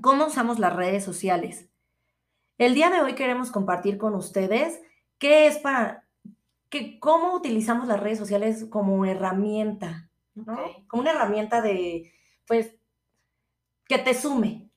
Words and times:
¿Cómo 0.00 0.26
usamos 0.26 0.58
las 0.58 0.74
redes 0.74 1.04
sociales? 1.04 1.68
El 2.58 2.74
día 2.74 2.90
de 2.90 3.00
hoy 3.00 3.14
queremos 3.14 3.50
compartir 3.50 3.98
con 3.98 4.14
ustedes 4.14 4.80
qué 5.18 5.46
es 5.46 5.58
para, 5.58 6.06
que, 6.68 6.98
cómo 7.00 7.34
utilizamos 7.34 7.88
las 7.88 8.00
redes 8.00 8.18
sociales 8.18 8.66
como 8.70 9.04
herramienta, 9.04 10.08
¿no? 10.34 10.58
Como 10.86 11.02
una 11.02 11.10
herramienta 11.10 11.60
de, 11.60 12.12
pues, 12.46 12.74
que 13.86 13.98
te 13.98 14.14
sume. 14.14 14.70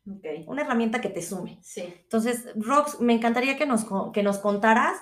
Una 0.47 0.63
herramienta 0.63 0.99
que 0.99 1.09
te 1.09 1.21
sume. 1.21 1.59
Sí. 1.61 1.81
Entonces, 1.81 2.51
Rox, 2.55 2.99
me 2.99 3.13
encantaría 3.13 3.57
que 3.57 3.65
nos, 3.65 3.85
que 4.11 4.23
nos 4.23 4.39
contaras 4.39 4.97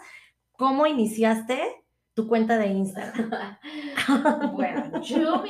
cómo 0.52 0.86
iniciaste 0.86 1.84
tu 2.14 2.28
cuenta 2.28 2.58
de 2.58 2.68
Instagram. 2.68 3.58
bueno, 4.54 5.02
yo, 5.02 5.44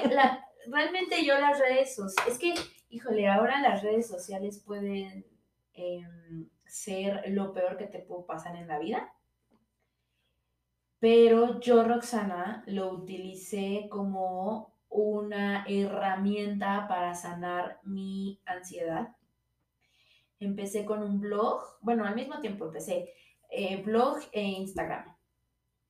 realmente 0.67 1.25
yo 1.25 1.38
las 1.39 1.59
redes 1.59 1.95
sociales, 1.95 2.33
es 2.33 2.39
que, 2.39 2.53
híjole, 2.91 3.27
ahora 3.27 3.62
las 3.62 3.81
redes 3.81 4.08
sociales 4.08 4.62
pueden... 4.66 5.26
Em, 5.73 6.50
ser 6.72 7.23
lo 7.27 7.52
peor 7.52 7.76
que 7.76 7.86
te 7.86 8.00
pudo 8.00 8.25
pasar 8.25 8.56
en 8.56 8.67
la 8.67 8.80
vida. 8.80 9.14
Pero 11.00 11.59
yo, 11.59 11.83
Roxana, 11.83 12.64
lo 12.66 12.94
utilicé 12.94 13.88
como 13.89 14.73
una 14.88 15.66
herramienta 15.67 16.88
para 16.88 17.14
sanar 17.14 17.80
mi 17.83 18.39
ansiedad. 18.45 19.16
Empecé 20.39 20.86
con 20.86 21.03
un 21.03 21.20
blog, 21.20 21.61
bueno, 21.81 22.05
al 22.05 22.16
mismo 22.16 22.39
tiempo 22.39 22.66
empecé 22.66 23.14
eh, 23.50 23.81
blog 23.83 24.20
e 24.31 24.42
Instagram. 24.42 25.14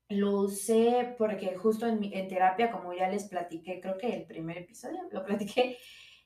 Lo 0.09 0.41
usé 0.41 1.13
porque 1.17 1.55
justo 1.57 1.85
en, 1.85 2.03
en 2.03 2.27
terapia, 2.27 2.71
como 2.71 2.93
ya 2.93 3.07
les 3.07 3.25
platiqué, 3.25 3.79
creo 3.79 3.99
que 3.99 4.15
el 4.15 4.25
primer 4.25 4.57
episodio 4.57 4.99
lo 5.11 5.23
platiqué, 5.23 5.77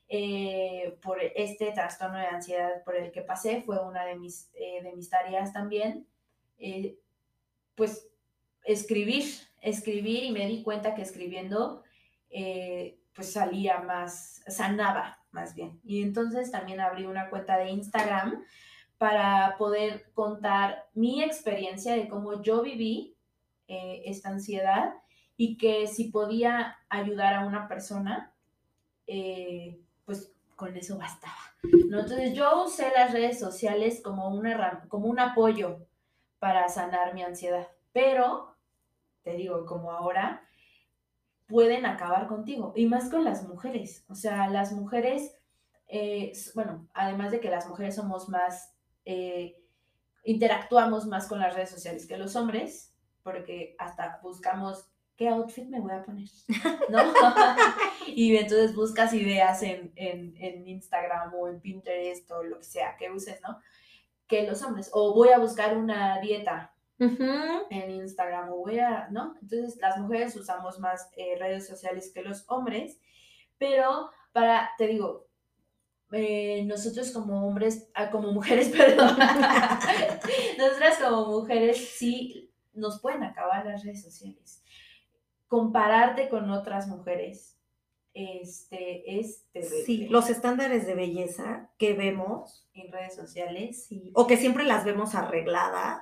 eh, 0.08 0.98
por 1.02 1.18
este 1.20 1.72
trastorno 1.72 2.18
de 2.18 2.26
ansiedad 2.26 2.84
por 2.84 2.94
el 2.94 3.10
que 3.10 3.22
pasé, 3.22 3.62
fue 3.62 3.84
una 3.84 4.04
de 4.04 4.14
mis, 4.14 4.48
eh, 4.54 4.80
de 4.82 4.92
mis 4.92 5.10
tareas 5.10 5.52
también, 5.52 6.06
eh, 6.58 6.96
pues 7.74 8.08
escribir, 8.64 9.24
escribir 9.60 10.22
y 10.22 10.30
me 10.30 10.46
di 10.46 10.62
cuenta 10.62 10.94
que 10.94 11.02
escribiendo 11.02 11.82
pues 13.14 13.32
salía 13.32 13.78
más, 13.78 14.42
sanaba 14.46 15.24
más 15.30 15.54
bien. 15.54 15.80
Y 15.82 16.02
entonces 16.02 16.50
también 16.50 16.80
abrí 16.80 17.06
una 17.06 17.30
cuenta 17.30 17.56
de 17.56 17.70
Instagram 17.70 18.44
para 18.98 19.56
poder 19.56 20.12
contar 20.12 20.84
mi 20.92 21.22
experiencia 21.22 21.94
de 21.94 22.08
cómo 22.08 22.42
yo 22.42 22.62
viví 22.62 23.16
esta 23.68 24.28
ansiedad 24.28 24.92
y 25.38 25.56
que 25.56 25.86
si 25.86 26.10
podía 26.10 26.76
ayudar 26.90 27.32
a 27.34 27.46
una 27.46 27.68
persona, 27.68 28.34
con 30.56 30.76
eso 30.76 30.98
bastaba. 30.98 31.36
¿no? 31.62 32.00
Entonces 32.00 32.34
yo 32.34 32.64
usé 32.64 32.90
las 32.94 33.12
redes 33.12 33.38
sociales 33.38 34.00
como, 34.02 34.28
una, 34.28 34.84
como 34.88 35.06
un 35.06 35.20
apoyo 35.20 35.86
para 36.38 36.68
sanar 36.68 37.14
mi 37.14 37.22
ansiedad, 37.22 37.68
pero, 37.92 38.54
te 39.22 39.34
digo, 39.34 39.64
como 39.64 39.92
ahora, 39.92 40.42
pueden 41.46 41.86
acabar 41.86 42.26
contigo, 42.26 42.72
y 42.76 42.86
más 42.86 43.08
con 43.08 43.24
las 43.24 43.46
mujeres. 43.48 44.04
O 44.08 44.14
sea, 44.14 44.48
las 44.48 44.72
mujeres, 44.72 45.34
eh, 45.86 46.32
bueno, 46.54 46.88
además 46.92 47.30
de 47.30 47.40
que 47.40 47.50
las 47.50 47.68
mujeres 47.68 47.94
somos 47.94 48.28
más, 48.28 48.74
eh, 49.04 49.62
interactuamos 50.24 51.06
más 51.06 51.28
con 51.28 51.38
las 51.38 51.54
redes 51.54 51.70
sociales 51.70 52.06
que 52.06 52.16
los 52.18 52.34
hombres, 52.36 52.94
porque 53.22 53.76
hasta 53.78 54.18
buscamos 54.22 54.88
¿qué 55.16 55.28
outfit 55.28 55.66
me 55.66 55.80
voy 55.80 55.92
a 55.92 56.04
poner? 56.04 56.28
¿No? 56.90 56.98
y 58.06 58.36
entonces 58.36 58.74
buscas 58.74 59.12
ideas 59.14 59.62
en, 59.62 59.92
Instagram 60.66 61.34
o 61.34 61.48
en 61.48 61.60
Pinterest 61.60 62.30
o 62.30 62.42
lo 62.42 62.58
que 62.58 62.64
sea 62.64 62.96
que 62.96 63.10
uses, 63.10 63.40
¿no? 63.42 63.58
Que 64.26 64.46
los 64.46 64.62
hombres. 64.62 64.90
O 64.92 65.14
voy 65.14 65.30
a 65.30 65.38
buscar 65.38 65.76
una 65.76 66.20
dieta 66.20 66.72
en 66.98 67.90
Instagram 67.90 68.50
o 68.50 68.56
voy 68.56 68.78
a, 68.78 69.08
¿no? 69.10 69.34
Entonces 69.42 69.78
las 69.80 69.98
mujeres 69.98 70.34
usamos 70.36 70.78
más 70.78 71.10
eh, 71.16 71.36
redes 71.38 71.66
sociales 71.66 72.10
que 72.12 72.22
los 72.22 72.44
hombres, 72.48 72.98
pero 73.58 74.10
para, 74.32 74.70
te 74.78 74.86
digo, 74.86 75.26
eh, 76.12 76.64
nosotros 76.64 77.10
como 77.10 77.46
hombres, 77.46 77.90
ah, 77.94 78.10
como 78.10 78.32
mujeres, 78.32 78.68
perdón, 78.76 79.16
nosotras 80.58 80.98
como 81.02 81.26
mujeres 81.26 81.88
sí 81.96 82.50
nos 82.72 83.00
pueden 83.00 83.24
acabar 83.24 83.64
las 83.66 83.82
redes 83.82 84.02
sociales 84.02 84.62
compararte 85.48 86.28
con 86.28 86.50
otras 86.50 86.88
mujeres 86.88 87.56
este, 88.16 89.18
es 89.20 89.44
Sí, 89.84 90.08
los 90.08 90.30
estándares 90.30 90.86
de 90.86 90.94
belleza 90.94 91.70
que 91.76 91.92
vemos 91.92 92.66
en 92.72 92.90
redes 92.90 93.14
sociales. 93.14 93.88
O 94.14 94.26
que 94.26 94.38
siempre 94.38 94.64
las 94.64 94.84
vemos 94.84 95.14
arregladas. 95.14 96.00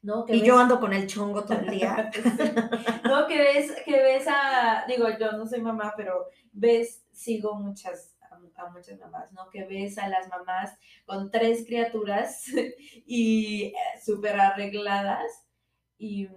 ¿no? 0.00 0.24
y 0.28 0.42
yo 0.42 0.58
ando 0.58 0.78
con 0.78 0.92
el 0.92 1.06
chongo 1.06 1.44
todo 1.44 1.58
el 1.58 1.70
día. 1.70 2.10
no, 3.04 3.26
que 3.26 3.38
ves, 3.38 3.72
que 3.84 4.00
ves 4.02 4.26
a, 4.28 4.84
digo, 4.86 5.08
yo 5.18 5.32
no 5.32 5.46
soy 5.46 5.60
mamá, 5.60 5.94
pero 5.96 6.26
ves, 6.52 7.04
sigo 7.12 7.56
muchas, 7.56 8.16
a, 8.30 8.70
muchas 8.70 8.98
mamás, 9.00 9.32
¿no? 9.32 9.50
Que 9.50 9.64
ves 9.64 9.98
a 9.98 10.08
las 10.08 10.28
mamás 10.28 10.78
con 11.04 11.30
tres 11.30 11.66
criaturas 11.66 12.44
y 13.06 13.64
eh, 13.64 13.74
súper 14.02 14.38
arregladas 14.38 15.44
y 15.98 16.28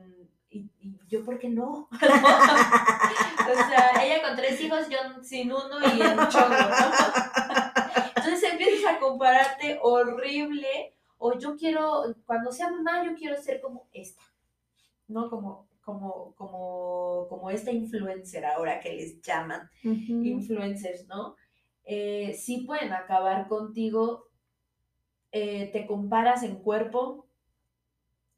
y, 0.49 0.69
yo, 1.07 1.23
¿por 1.23 1.37
qué 1.37 1.49
no? 1.49 1.87
o 1.91 1.97
sea, 1.97 3.91
ella 4.03 4.21
con 4.21 4.35
tres 4.35 4.59
hijos, 4.61 4.89
yo 4.89 4.97
sin 5.23 5.51
uno 5.51 5.79
y 5.81 6.01
en 6.01 6.17
chongo, 6.29 6.49
¿no? 6.49 6.75
Entonces 8.15 8.51
empiezas 8.51 8.95
a 8.95 8.99
compararte 8.99 9.79
horrible, 9.81 10.95
o 11.17 11.38
yo 11.38 11.55
quiero, 11.55 12.15
cuando 12.25 12.51
sea 12.51 12.69
mamá, 12.69 13.03
yo 13.05 13.15
quiero 13.15 13.41
ser 13.41 13.61
como 13.61 13.88
esta, 13.91 14.21
¿no? 15.07 15.29
Como, 15.29 15.67
como, 15.81 16.33
como, 16.35 17.27
como 17.29 17.49
esta 17.49 17.71
influencer 17.71 18.45
ahora 18.45 18.79
que 18.79 18.93
les 18.93 19.21
llaman 19.21 19.69
influencers, 19.83 21.07
¿no? 21.07 21.35
Eh, 21.83 22.35
sí 22.38 22.65
pueden 22.67 22.93
acabar 22.93 23.47
contigo, 23.47 24.27
eh, 25.31 25.69
te 25.71 25.85
comparas 25.85 26.43
en 26.43 26.57
cuerpo, 26.57 27.28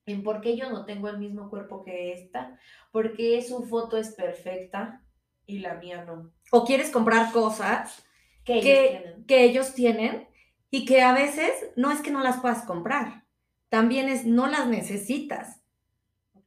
en 0.06 0.23
por 0.23 0.41
qué 0.41 0.57
yo 0.57 0.69
no 0.69 0.85
tengo 0.85 1.09
el 1.09 1.17
mismo 1.17 1.50
cuerpo 1.50 1.84
que 1.84 2.13
esta, 2.13 2.59
por 2.91 3.13
qué 3.13 3.41
su 3.41 3.63
foto 3.63 3.97
es 3.97 4.16
perfecta 4.16 5.03
y 5.45 5.59
la 5.59 5.75
mía 5.75 6.03
no. 6.06 6.31
O 6.51 6.66
quieres 6.66 6.89
comprar 6.89 7.31
cosas 7.31 8.03
que 8.44 8.57
ellos, 9.28 9.73
tienen. 9.73 10.28
y 10.69 10.85
que 10.85 11.01
a 11.01 11.13
veces 11.13 11.51
no 11.75 11.91
es 11.91 12.01
que 12.01 12.12
no 12.12 12.22
las 12.22 12.39
puedas 12.39 12.63
comprar, 12.63 13.25
también 13.69 14.09
es 14.09 14.25
no 14.25 14.47
las 14.47 14.67
necesitas. 14.67 15.62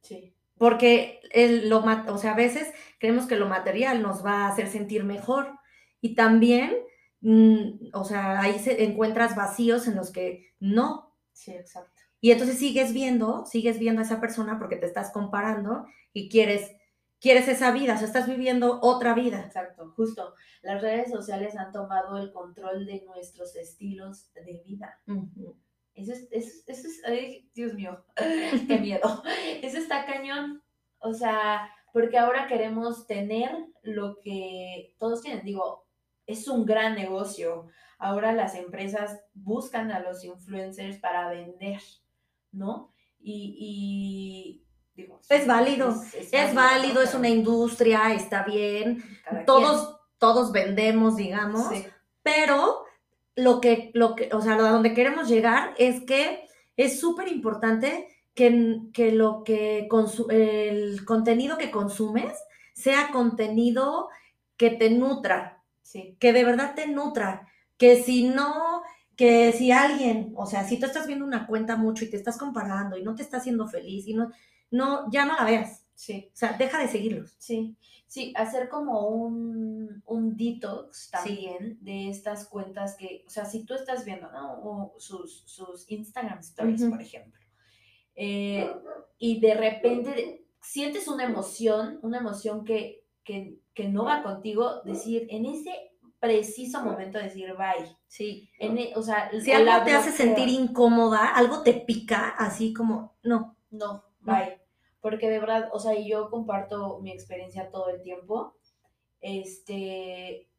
Sí. 0.01 0.35
Porque 0.57 1.19
el, 1.31 1.69
lo, 1.69 1.83
o 2.07 2.17
sea, 2.17 2.31
a 2.31 2.35
veces 2.35 2.71
creemos 2.99 3.25
que 3.25 3.35
lo 3.35 3.47
material 3.47 4.01
nos 4.01 4.25
va 4.25 4.45
a 4.45 4.49
hacer 4.49 4.67
sentir 4.67 5.03
mejor 5.03 5.59
y 6.01 6.15
también, 6.15 6.75
mm, 7.21 7.89
o 7.93 8.03
sea, 8.05 8.39
ahí 8.39 8.59
se 8.59 8.83
encuentras 8.83 9.35
vacíos 9.35 9.87
en 9.87 9.95
los 9.95 10.11
que 10.11 10.53
no. 10.59 11.17
Sí, 11.33 11.51
exacto. 11.51 11.94
Y 12.21 12.31
entonces 12.31 12.57
sigues 12.57 12.93
viendo, 12.93 13.45
sigues 13.45 13.79
viendo 13.79 14.01
a 14.01 14.05
esa 14.05 14.19
persona 14.19 14.57
porque 14.57 14.77
te 14.77 14.85
estás 14.85 15.11
comparando 15.11 15.85
y 16.13 16.29
quieres, 16.29 16.71
quieres 17.19 17.47
esa 17.47 17.71
vida, 17.71 17.95
o 17.95 17.97
sea, 17.97 18.07
estás 18.07 18.27
viviendo 18.27 18.79
otra 18.81 19.13
vida. 19.13 19.41
Exacto, 19.41 19.93
justo. 19.95 20.33
Las 20.61 20.81
redes 20.81 21.11
sociales 21.11 21.55
han 21.55 21.71
tomado 21.71 22.17
el 22.17 22.31
control 22.31 22.85
de 22.85 23.03
nuestros 23.05 23.55
estilos 23.55 24.33
de 24.33 24.63
vida. 24.65 24.99
Eso 25.93 26.11
es, 26.11 26.27
eso, 26.31 26.61
es 26.67 27.01
ay, 27.05 27.49
Dios 27.53 27.73
mío, 27.73 28.03
qué 28.67 28.79
miedo. 28.79 29.23
Eso 29.61 29.77
está 29.77 30.05
cañón. 30.05 30.61
O 30.99 31.13
sea, 31.13 31.69
porque 31.93 32.17
ahora 32.17 32.47
queremos 32.47 33.07
tener 33.07 33.51
lo 33.83 34.19
que 34.19 34.95
todos 34.99 35.21
tienen. 35.21 35.45
Digo, 35.45 35.85
es 36.25 36.47
un 36.47 36.65
gran 36.65 36.95
negocio. 36.95 37.67
Ahora 37.97 38.33
las 38.33 38.55
empresas 38.55 39.21
buscan 39.33 39.91
a 39.91 39.99
los 39.99 40.23
influencers 40.23 40.97
para 40.97 41.29
vender. 41.29 41.79
¿No? 42.55 42.91
Y, 43.19 44.63
digo, 44.95 45.19
es 45.29 45.47
válido, 45.47 45.95
es, 46.31 46.53
válido, 46.53 47.01
es 47.01 47.13
una 47.15 47.29
industria, 47.29 48.13
está 48.13 48.43
bien, 48.43 49.03
todos, 49.45 49.97
todos 50.19 50.51
vendemos, 50.51 51.15
digamos, 51.15 51.67
pero 52.21 52.85
lo 53.35 53.59
que, 53.61 53.91
lo 53.93 54.15
que, 54.15 54.29
o 54.31 54.41
sea, 54.41 54.53
a 54.53 54.71
donde 54.71 54.93
queremos 54.93 55.27
llegar 55.27 55.73
es 55.77 56.01
que 56.01 56.47
es 56.77 56.99
súper 56.99 57.27
importante 57.27 58.07
que, 58.35 58.79
que 58.93 59.11
lo 59.11 59.43
que 59.43 59.87
el 60.29 61.05
contenido 61.05 61.57
que 61.57 61.71
consumes 61.71 62.37
sea 62.73 63.09
contenido 63.11 64.09
que 64.57 64.69
te 64.69 64.89
nutra, 64.89 65.55
Sí, 65.85 66.17
que 66.19 66.33
de 66.33 66.43
verdad 66.43 66.73
te 66.73 66.87
nutra, 66.87 67.47
que 67.77 68.01
si 68.01 68.23
no, 68.23 68.81
que 69.15 69.51
si 69.53 69.71
alguien, 69.71 70.33
o 70.35 70.45
sea, 70.45 70.67
si 70.67 70.79
tú 70.79 70.85
estás 70.85 71.07
viendo 71.07 71.25
una 71.25 71.47
cuenta 71.47 71.77
mucho 71.77 72.03
y 72.03 72.09
te 72.09 72.17
estás 72.17 72.37
comparando 72.37 72.97
y 72.97 73.03
no 73.03 73.15
te 73.15 73.23
está 73.23 73.37
haciendo 73.37 73.67
feliz 73.67 74.07
y 74.07 74.13
no, 74.13 74.31
no, 74.71 75.09
ya 75.11 75.25
no 75.25 75.35
la 75.35 75.45
veas, 75.45 75.85
sí. 75.93 76.29
o 76.33 76.35
sea, 76.35 76.53
deja 76.53 76.79
de 76.79 76.87
seguirlos. 76.87 77.35
Sí, 77.37 77.77
sí, 78.07 78.33
hacer 78.35 78.69
como 78.69 79.07
un, 79.07 80.03
un 80.05 80.35
detox 80.35 81.09
también 81.11 81.77
de 81.81 82.09
estas 82.09 82.47
cuentas 82.47 82.95
que, 82.97 83.23
o 83.25 83.29
sea, 83.29 83.45
si 83.45 83.65
tú 83.65 83.73
estás 83.73 84.05
viendo, 84.05 84.31
¿no? 84.31 84.59
O 84.63 84.95
sus, 84.99 85.43
sus 85.45 85.89
Instagram 85.89 86.39
stories, 86.39 86.83
por 86.85 87.01
ejemplo, 87.01 87.39
eh, 88.15 88.69
y 89.17 89.39
de 89.39 89.53
repente 89.53 90.45
sientes 90.61 91.07
una 91.07 91.25
emoción, 91.25 91.99
una 92.01 92.19
emoción 92.19 92.65
que, 92.65 93.05
que, 93.23 93.59
que 93.73 93.87
no 93.87 94.05
va 94.05 94.23
contigo, 94.23 94.81
decir, 94.83 95.27
en 95.29 95.45
ese 95.45 95.91
preciso 96.19 96.81
momento 96.81 97.17
decir 97.19 97.53
bye. 97.55 97.95
Sí. 98.07 98.49
En 98.59 98.77
e- 98.77 98.93
o 98.95 99.01
sea, 99.01 99.29
Si 99.41 99.51
algo 99.51 99.83
te 99.85 99.91
hace 99.91 100.11
sentir 100.11 100.47
incómoda, 100.49 101.35
algo 101.35 101.61
te 101.63 101.73
pica, 101.73 102.29
así 102.29 102.73
como, 102.73 103.15
no. 103.23 103.55
No, 103.69 104.03
bye. 104.21 104.59
Porque 105.01 105.29
de 105.29 105.39
verdad, 105.39 105.69
o 105.71 105.79
sea, 105.79 105.93
y 105.95 106.09
yo 106.09 106.29
comparto 106.31 106.99
mi 107.01 107.11
experiencia 107.11 107.69
todo 107.69 107.89
el 107.89 108.01
tiempo. 108.01 108.55
Este, 109.21 110.49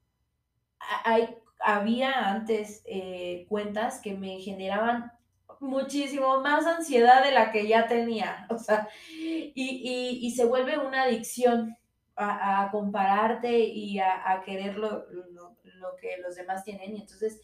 hay, 1.05 1.37
había 1.61 2.31
antes 2.31 2.83
eh, 2.87 3.47
cuentas 3.49 4.01
que 4.01 4.15
me 4.15 4.39
generaban 4.41 5.13
muchísimo 5.61 6.41
más 6.41 6.67
ansiedad 6.67 7.25
de 7.25 7.33
la 7.33 7.51
que 7.53 7.67
ya 7.67 7.87
tenía. 7.89 8.47
O 8.51 8.59
sea, 8.59 8.89
y, 9.11 9.53
y- 9.55 10.27
y 10.27 10.31
se 10.33 10.45
vuelve 10.45 10.79
una 10.79 11.03
adicción 11.05 11.77
a, 12.17 12.63
a 12.63 12.71
compararte 12.71 13.59
y 13.59 13.99
a, 13.99 14.31
a 14.33 14.43
querer 14.43 14.77
lo, 14.79 15.07
lo- 15.11 15.57
lo 15.65 15.97
que 16.01 16.17
los 16.19 16.35
demás 16.37 16.65
tienen. 16.65 16.97
Y 16.97 17.01
entonces 17.03 17.41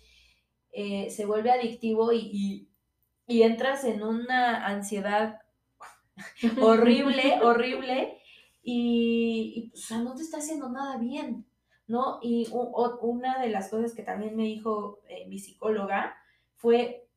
eh, 0.72 1.10
se 1.10 1.26
vuelve 1.26 1.50
adictivo 1.50 2.12
y, 2.12 2.18
y- 2.32 2.68
y 3.26 3.42
entras 3.42 3.84
en 3.84 4.02
una 4.02 4.66
ansiedad 4.66 5.40
horrible, 6.60 7.40
horrible, 7.42 8.18
y, 8.62 9.52
y, 9.56 9.68
pues, 9.70 9.84
o 9.84 9.86
sea, 9.88 9.98
no 9.98 10.14
te 10.14 10.22
está 10.22 10.38
haciendo 10.38 10.68
nada 10.70 10.96
bien, 10.98 11.46
¿no? 11.86 12.18
Y 12.22 12.48
o- 12.52 12.98
una 13.02 13.38
de 13.40 13.48
las 13.48 13.68
cosas 13.68 13.94
que 13.94 14.02
también 14.02 14.36
me 14.36 14.44
dijo 14.44 15.00
eh, 15.08 15.26
mi 15.28 15.38
psicóloga 15.38 16.16
fue, 16.56 17.08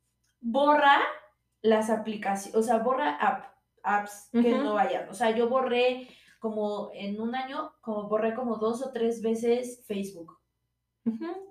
borra 0.42 1.00
las 1.62 1.90
aplicaciones, 1.90 2.56
o 2.56 2.63
sea, 2.63 2.78
borra 2.80 3.16
app, 3.16 3.46
apps 3.84 4.30
que 4.31 4.51
no 4.63 4.74
vayan. 4.75 5.10
O 5.10 5.13
sea, 5.13 5.31
yo 5.31 5.50
borré 5.50 6.08
como 6.46 6.92
en 6.94 7.20
un 7.20 7.34
año, 7.34 7.74
como 7.82 8.08
borré 8.08 8.36
como 8.36 8.58
dos 8.58 8.84
o 8.86 8.92
tres 8.92 9.20
veces 9.24 9.84
Facebook, 9.88 10.38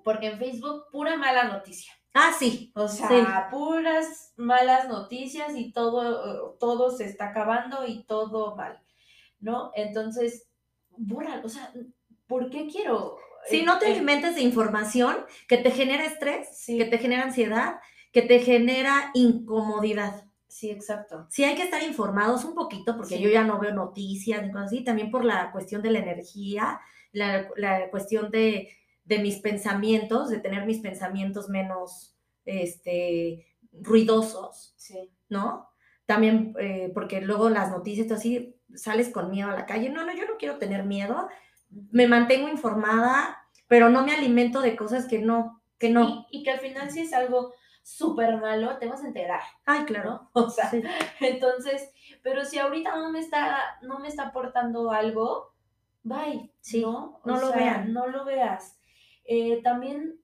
porque 0.05 0.29
en 0.29 0.39
Facebook 0.39 0.85
pura 0.93 1.17
mala 1.17 1.45
noticia. 1.49 1.93
Ah, 2.13 2.31
sí. 2.39 2.71
O 2.77 2.87
sea, 2.87 3.09
Sí. 3.09 3.17
puras 3.51 4.33
malas 4.37 4.87
noticias 4.89 5.57
y 5.57 5.73
todo, 5.73 6.53
eh, 6.53 6.57
todo 6.61 6.91
se 6.93 7.07
está 7.07 7.31
acabando 7.31 7.85
y 7.85 8.05
todo 8.05 8.55
mal, 8.55 8.81
¿no? 9.41 9.73
Entonces, 9.75 10.49
borra, 10.91 11.41
o 11.43 11.49
sea, 11.49 11.73
¿por 12.29 12.51
qué 12.51 12.69
quiero? 12.69 13.17
Si 13.51 13.59
eh, 13.61 13.65
no 13.65 13.81
te 13.81 13.89
eh, 13.89 13.95
alimentes 13.95 14.37
de 14.37 14.43
información 14.43 15.17
que 15.49 15.57
te 15.57 15.73
genera 15.73 16.05
estrés, 16.05 16.57
Sí. 16.57 16.79
que 16.79 16.85
te 16.85 16.99
genera 16.99 17.25
ansiedad, 17.25 17.81
que 18.13 18.23
te 18.23 18.39
genera 18.39 19.11
incomodidad. 19.15 20.24
Sí, 20.55 20.71
exacto. 20.71 21.27
Sí 21.31 21.43
hay 21.43 21.57
que 21.57 21.65
estar 21.65 21.83
informados 21.83 22.45
un 22.45 22.55
poquito, 22.55 22.97
porque 22.97 23.17
Sí. 23.17 23.23
yo 23.25 23.29
ya 23.29 23.43
no 23.43 23.59
veo 23.59 23.73
noticias 23.75 24.41
ni 24.41 24.53
cosas 24.53 24.67
así, 24.69 24.85
también 24.85 25.11
por 25.11 25.25
la 25.25 25.51
cuestión 25.51 25.83
de 25.83 25.91
la 25.91 25.99
energía, 25.99 26.81
la, 27.11 27.49
la 27.57 27.91
cuestión 27.91 28.31
de, 28.31 28.69
de 29.05 29.19
mis 29.19 29.41
pensamientos, 29.41 30.29
de 30.31 30.39
tener 30.39 30.65
mis 30.65 30.79
pensamientos 30.79 31.49
menos 31.49 32.17
este, 32.45 33.49
ruidosos, 33.73 34.75
Sí. 34.77 35.11
¿no? 35.29 35.69
También 36.07 36.55
eh, 36.61 36.93
porque 36.95 37.21
luego 37.21 37.51
las 37.51 37.73
noticias, 37.73 38.07
tú 38.07 38.15
así 38.15 38.55
sales 38.77 39.09
con 39.09 39.31
miedo 39.33 39.51
a 39.51 39.57
la 39.57 39.67
calle. 39.67 39.89
No, 39.91 40.05
no, 40.07 40.15
yo 40.15 40.25
no 40.25 40.37
quiero 40.39 40.59
tener 40.59 40.85
miedo, 40.85 41.29
me 41.91 42.07
mantengo 42.07 42.49
informada, 42.49 43.39
pero 43.67 43.89
no 43.89 44.05
me 44.07 44.13
alimento 44.15 44.61
de 44.61 44.77
cosas 44.77 45.07
que 45.09 45.19
no, 45.19 45.65
que 45.81 45.91
no. 45.91 46.27
Y, 46.31 46.39
y 46.39 46.43
que 46.45 46.53
al 46.53 46.61
final 46.61 46.93
si 46.93 47.01
es 47.01 47.13
algo 47.13 47.55
súper 47.85 48.39
malo, 48.39 48.79
te 48.79 48.89
vas 48.89 49.05
a 49.05 49.07
enterar, 49.07 49.43
Ay, 49.67 49.85
claro. 49.85 50.11
¿no? 50.11 50.31
O 50.47 50.51
sea, 50.51 50.71
Sí. 50.71 50.83
entonces, 51.21 51.93
pero 52.23 52.45
si 52.45 52.59
ahorita 52.59 52.97
no 52.97 53.11
me 53.13 53.21
está, 53.21 53.59
no 53.83 53.99
me 54.01 54.09
está 54.09 54.29
aportando 54.29 54.91
algo, 54.91 55.53
bye, 56.03 56.51
Sí, 56.61 56.81
¿no? 56.81 57.21
No 57.25 57.37
lo 57.39 57.49
sea, 57.49 57.57
vean. 57.57 57.93
No 57.93 58.07
lo 58.07 58.25
veas. 58.25 58.79
Eh, 59.27 59.61
también, 59.63 60.19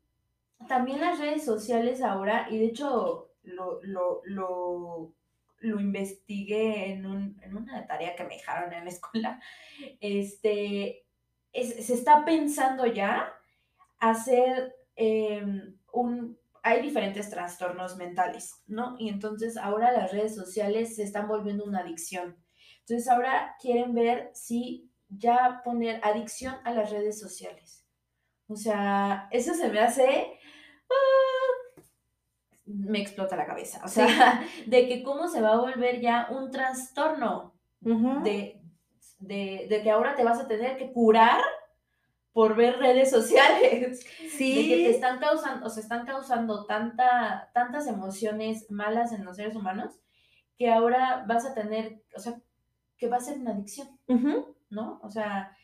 también 0.69 1.01
las 1.01 1.19
redes 1.21 1.45
sociales 1.45 2.03
ahora, 2.03 2.47
y 2.51 2.59
de 2.59 2.65
hecho 2.67 3.31
lo, 3.43 3.81
lo, 3.83 4.23
lo, 4.25 5.13
lo 5.59 5.81
investigué 5.81 6.93
en, 6.93 7.05
un, 7.05 7.39
en 7.43 7.57
una 7.57 7.87
tarea 7.87 8.17
que 8.17 8.25
me 8.25 8.37
dejaron 8.37 8.73
en 8.73 8.85
la 8.85 8.91
escuela, 8.91 9.41
este, 10.01 11.05
es- 11.53 11.87
se 11.87 11.95
está 11.95 12.25
pensando 12.25 12.87
ya 12.87 13.33
hacer 13.99 14.75
em, 14.97 15.77
un... 15.93 16.39
Hay 16.63 16.83
diferentes 16.83 17.31
trastornos 17.31 17.97
mentales, 17.97 18.63
¿no? 18.67 18.97
Y 18.99 19.09
entonces 19.09 19.57
ahora 19.57 19.93
las 19.93 20.13
redes 20.13 20.35
sociales 20.35 20.97
se 20.97 21.03
están 21.03 21.29
volviendo 21.29 21.65
una 21.65 21.81
adicción. 21.81 22.37
Entonces 22.81 23.09
ahora 23.09 23.57
quieren 23.61 23.95
ver 23.95 24.31
si 24.35 24.91
ya 25.09 25.63
poner 25.65 26.01
adicción 26.05 26.55
a 26.65 26.73
las 26.73 26.91
redes 26.91 27.19
sociales. 27.19 27.87
O 28.49 28.57
sea, 28.57 29.29
eso 29.31 29.55
se 29.55 29.69
me 29.69 29.81
hace... 29.81 30.39
ah, 30.91 31.83
me 32.67 33.01
explota 33.01 33.37
la 33.37 33.47
cabeza. 33.47 33.81
O 33.85 33.89
sea, 33.89 34.43
de 34.67 34.89
que 34.89 35.03
cómo 35.03 35.29
se 35.29 35.41
va 35.41 35.55
a 35.55 35.61
volver 35.61 36.01
ya 36.01 36.29
un 36.31 36.51
trastorno 36.51 37.55
de, 37.81 38.61
de 39.19 39.81
que 39.83 39.91
ahora 39.91 40.15
te 40.15 40.25
vas 40.25 40.39
a 40.39 40.47
tener 40.47 40.77
que 40.77 40.93
curar 40.93 41.41
por 42.33 42.57
ver 42.57 42.79
redes 42.79 43.11
sociales. 43.11 44.07
Sí. 44.31 44.57
De 44.57 44.69
que 44.69 44.85
te 44.85 44.91
están 44.91 45.19
causando, 45.19 45.67
o 45.67 45.69
sea, 45.69 45.83
están 45.83 46.07
causando 46.07 46.65
tanta, 46.65 47.51
tantas 47.53 47.87
emociones 47.87 48.71
malas 48.71 49.13
en 49.13 49.23
los 49.23 49.37
seres 49.37 49.55
humanos 49.55 50.01
que 50.57 50.71
ahora 50.71 51.27
vas 51.29 51.45
a 51.45 51.53
tener, 51.53 52.03
o 52.17 52.21
sea, 52.21 52.41
que 52.97 53.09
va 53.09 53.17
a 53.17 53.21
ser 53.21 53.39
una 53.39 53.51
adicción. 53.51 53.89
¿no? 54.71 55.01
O 55.03 55.11
sea, 55.11 55.57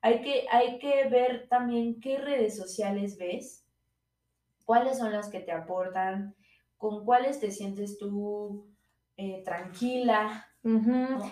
hay 0.00 0.20
que, 0.22 0.46
hay 0.50 0.78
que 0.78 1.08
ver 1.08 1.48
también 1.48 2.00
qué 2.00 2.18
redes 2.18 2.56
sociales 2.56 3.18
ves, 3.18 3.64
cuáles 4.64 4.98
son 4.98 5.12
las 5.12 5.28
que 5.28 5.40
te 5.40 5.52
aportan, 5.52 6.34
con 6.76 7.04
cuáles 7.04 7.40
te 7.40 7.50
sientes 7.50 7.98
tú 7.98 8.66
eh, 9.16 9.42
tranquila 9.44 10.46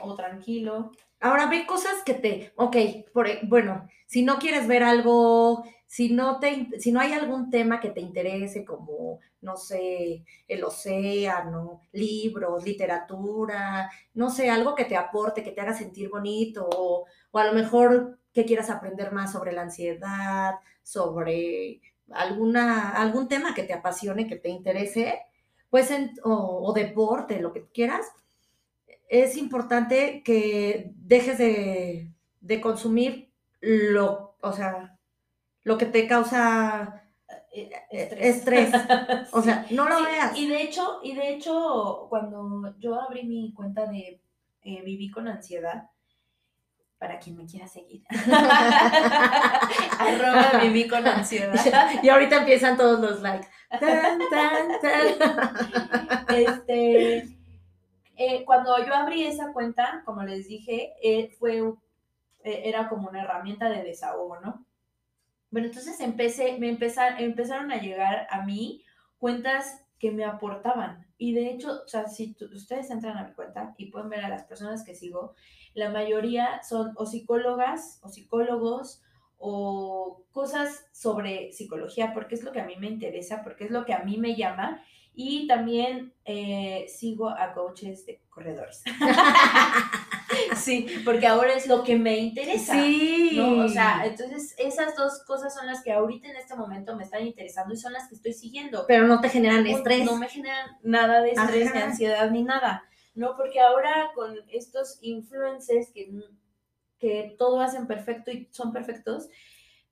o 0.02 0.14
tranquilo. 0.14 0.92
Ahora 1.22 1.46
ve 1.46 1.66
cosas 1.66 2.02
que 2.04 2.14
te, 2.14 2.52
ok, 2.56 2.76
por, 3.12 3.28
e- 3.28 3.40
bueno, 3.44 3.88
si 4.06 4.22
no 4.24 4.38
quieres 4.38 4.66
ver 4.66 4.82
algo, 4.82 5.64
si 5.86 6.10
no 6.12 6.40
te, 6.40 6.68
si 6.80 6.90
no 6.92 6.98
hay 7.00 7.12
algún 7.12 7.48
tema 7.50 7.80
que 7.80 7.90
te 7.90 8.00
interese, 8.00 8.64
como, 8.64 9.20
no 9.40 9.56
sé, 9.56 10.24
el 10.48 10.64
océano, 10.64 11.80
libros, 11.92 12.64
literatura, 12.64 13.88
no 14.14 14.30
sé, 14.30 14.50
algo 14.50 14.74
que 14.74 14.84
te 14.84 14.96
aporte, 14.96 15.44
que 15.44 15.52
te 15.52 15.60
haga 15.60 15.74
sentir 15.74 16.08
bonito, 16.10 16.68
o, 16.76 17.06
o 17.30 17.38
a 17.38 17.44
lo 17.46 17.52
mejor 17.52 18.18
que 18.32 18.44
quieras 18.44 18.68
aprender 18.70 19.12
más 19.12 19.32
sobre 19.32 19.52
la 19.52 19.62
ansiedad, 19.62 20.54
sobre 20.82 21.80
alguna, 22.10 22.90
algún 22.90 23.28
tema 23.28 23.54
que 23.54 23.62
te 23.62 23.74
apasione, 23.74 24.26
que 24.26 24.36
te 24.36 24.48
interese, 24.48 25.20
pues, 25.70 25.90
en- 25.92 26.12
o, 26.24 26.62
o 26.68 26.72
deporte, 26.72 27.40
lo 27.40 27.52
que 27.52 27.66
quieras, 27.68 28.06
es 29.12 29.36
importante 29.36 30.22
que 30.24 30.90
dejes 30.96 31.36
de, 31.36 32.10
de 32.40 32.60
consumir 32.62 33.30
lo, 33.60 34.38
o 34.40 34.52
sea, 34.54 34.98
lo 35.64 35.76
que 35.76 35.84
te 35.84 36.08
causa 36.08 37.04
eh, 37.52 37.70
estrés. 37.90 38.72
O 39.32 39.42
sea, 39.42 39.66
no 39.70 39.86
lo 39.86 39.98
Sí, 39.98 40.04
veas. 40.04 40.38
Y 40.38 40.48
de 40.48 40.62
hecho, 40.62 41.00
y 41.02 41.14
de 41.14 41.34
hecho, 41.34 42.06
cuando 42.08 42.74
yo 42.78 42.98
abrí 42.98 43.24
mi 43.24 43.52
cuenta 43.52 43.86
de 43.86 44.22
eh, 44.62 44.82
Viví 44.82 45.10
con 45.10 45.28
ansiedad, 45.28 45.90
para 46.96 47.18
quien 47.18 47.36
me 47.36 47.44
quiera 47.44 47.66
seguir, 47.66 48.04
arroba 49.98 50.60
viví 50.62 50.88
con 50.88 51.06
ansiedad. 51.06 51.54
y 52.02 52.08
ahorita 52.08 52.38
empiezan 52.38 52.78
todos 52.78 52.98
los 52.98 53.20
likes. 53.20 53.48
Tan, 53.78 54.18
tan, 54.30 54.80
tan. 54.80 56.34
Este, 56.34 57.41
eh, 58.24 58.44
cuando 58.44 58.78
yo 58.84 58.94
abrí 58.94 59.24
esa 59.24 59.52
cuenta, 59.52 60.02
como 60.04 60.22
les 60.22 60.46
dije, 60.46 60.94
eh, 61.02 61.30
fue, 61.38 61.58
eh, 62.44 62.62
era 62.64 62.88
como 62.88 63.08
una 63.08 63.22
herramienta 63.22 63.68
de 63.68 63.82
desahogo, 63.82 64.38
¿no? 64.40 64.64
Bueno, 65.50 65.66
entonces 65.66 65.98
empecé, 66.00 66.56
me 66.58 66.68
empezar, 66.68 67.20
empezaron 67.20 67.72
a 67.72 67.80
llegar 67.80 68.26
a 68.30 68.42
mí 68.42 68.84
cuentas 69.18 69.84
que 69.98 70.10
me 70.10 70.24
aportaban. 70.24 71.06
Y 71.18 71.34
de 71.34 71.50
hecho, 71.50 71.82
o 71.84 71.88
sea, 71.88 72.08
si 72.08 72.36
ustedes 72.54 72.90
entran 72.90 73.16
a 73.18 73.24
mi 73.24 73.34
cuenta 73.34 73.74
y 73.76 73.86
pueden 73.90 74.08
ver 74.08 74.24
a 74.24 74.28
las 74.28 74.44
personas 74.44 74.84
que 74.84 74.94
sigo, 74.94 75.34
la 75.74 75.90
mayoría 75.90 76.62
son 76.62 76.92
o 76.96 77.06
psicólogas 77.06 77.98
o 78.02 78.08
psicólogos 78.08 79.02
o 79.38 80.24
cosas 80.30 80.86
sobre 80.92 81.52
psicología, 81.52 82.14
porque 82.14 82.36
es 82.36 82.44
lo 82.44 82.52
que 82.52 82.60
a 82.60 82.66
mí 82.66 82.76
me 82.76 82.88
interesa, 82.88 83.42
porque 83.42 83.64
es 83.64 83.70
lo 83.70 83.84
que 83.84 83.94
a 83.94 84.04
mí 84.04 84.16
me 84.16 84.36
llama. 84.36 84.80
Y 85.14 85.46
también 85.46 86.14
eh, 86.24 86.86
sigo 86.88 87.28
a 87.28 87.52
coaches 87.52 88.06
de 88.06 88.22
corredores. 88.30 88.82
sí, 90.56 90.86
porque 91.04 91.26
ahora 91.26 91.54
es 91.54 91.66
lo 91.66 91.82
que 91.84 91.96
me 91.96 92.18
interesa. 92.18 92.74
Sí. 92.74 93.32
¿no? 93.34 93.64
O 93.64 93.68
sea, 93.68 94.06
entonces 94.06 94.54
esas 94.58 94.96
dos 94.96 95.22
cosas 95.26 95.54
son 95.54 95.66
las 95.66 95.82
que 95.82 95.92
ahorita 95.92 96.28
en 96.28 96.36
este 96.36 96.54
momento 96.54 96.96
me 96.96 97.04
están 97.04 97.26
interesando 97.26 97.74
y 97.74 97.76
son 97.76 97.92
las 97.92 98.08
que 98.08 98.14
estoy 98.14 98.32
siguiendo. 98.32 98.84
Pero 98.86 99.06
no 99.06 99.20
te 99.20 99.28
generan 99.28 99.66
estrés. 99.66 100.04
No, 100.04 100.16
me 100.16 100.28
generan 100.28 100.78
nada 100.82 101.20
de 101.20 101.32
estrés, 101.32 101.74
ni 101.74 101.80
ansiedad, 101.80 102.30
ni 102.30 102.42
nada. 102.42 102.84
No, 103.14 103.36
porque 103.36 103.60
ahora 103.60 104.10
con 104.14 104.34
estos 104.48 104.98
influencers 105.02 105.90
que, 105.90 106.10
que 106.98 107.34
todo 107.38 107.60
hacen 107.60 107.86
perfecto 107.86 108.30
y 108.30 108.48
son 108.50 108.72
perfectos, 108.72 109.28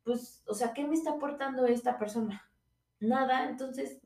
pues, 0.02 0.42
o 0.46 0.54
sea, 0.54 0.72
¿qué 0.72 0.84
me 0.84 0.94
está 0.94 1.10
aportando 1.10 1.66
esta 1.66 1.98
persona? 1.98 2.49
Nada, 3.00 3.48
entonces, 3.48 3.98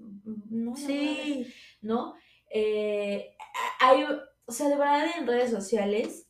no. 0.51 0.77
Sí. 0.77 1.53
¿No? 1.83 2.15
Eh, 2.51 3.37
hay, 3.81 4.05
o 4.47 4.53
sea, 4.53 4.69
de 4.69 4.77
verdad 4.77 5.07
en 5.19 5.27
redes 5.27 5.51
sociales 5.51 6.29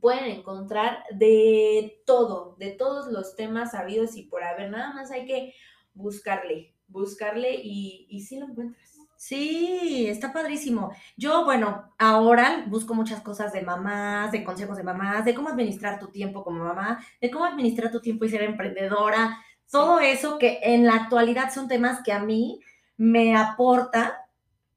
pueden 0.00 0.24
encontrar 0.24 1.04
de 1.14 2.02
todo, 2.06 2.56
de 2.58 2.70
todos 2.70 3.08
los 3.12 3.36
temas 3.36 3.72
sabidos 3.72 4.16
y 4.16 4.24
por 4.24 4.42
haber. 4.44 4.70
Nada 4.70 4.94
más 4.94 5.10
hay 5.10 5.26
que 5.26 5.54
buscarle, 5.94 6.74
buscarle 6.88 7.54
y, 7.62 8.06
y 8.08 8.20
sí 8.22 8.38
lo 8.38 8.46
encuentras. 8.46 8.96
Sí, 9.18 10.06
está 10.08 10.32
padrísimo. 10.32 10.92
Yo, 11.16 11.44
bueno, 11.44 11.92
ahora 11.98 12.66
busco 12.68 12.94
muchas 12.94 13.22
cosas 13.22 13.52
de 13.52 13.62
mamás, 13.62 14.30
de 14.30 14.44
consejos 14.44 14.76
de 14.76 14.82
mamás, 14.82 15.24
de 15.24 15.34
cómo 15.34 15.48
administrar 15.48 15.98
tu 15.98 16.08
tiempo 16.08 16.44
como 16.44 16.62
mamá, 16.62 17.02
de 17.20 17.30
cómo 17.30 17.46
administrar 17.46 17.90
tu 17.90 18.00
tiempo 18.00 18.26
y 18.26 18.28
ser 18.28 18.42
emprendedora. 18.42 19.42
Todo 19.70 20.00
eso 20.00 20.38
que 20.38 20.60
en 20.62 20.86
la 20.86 20.94
actualidad 20.94 21.52
son 21.52 21.68
temas 21.68 22.02
que 22.02 22.12
a 22.12 22.20
mí 22.20 22.60
me 22.96 23.36
aporta, 23.36 24.26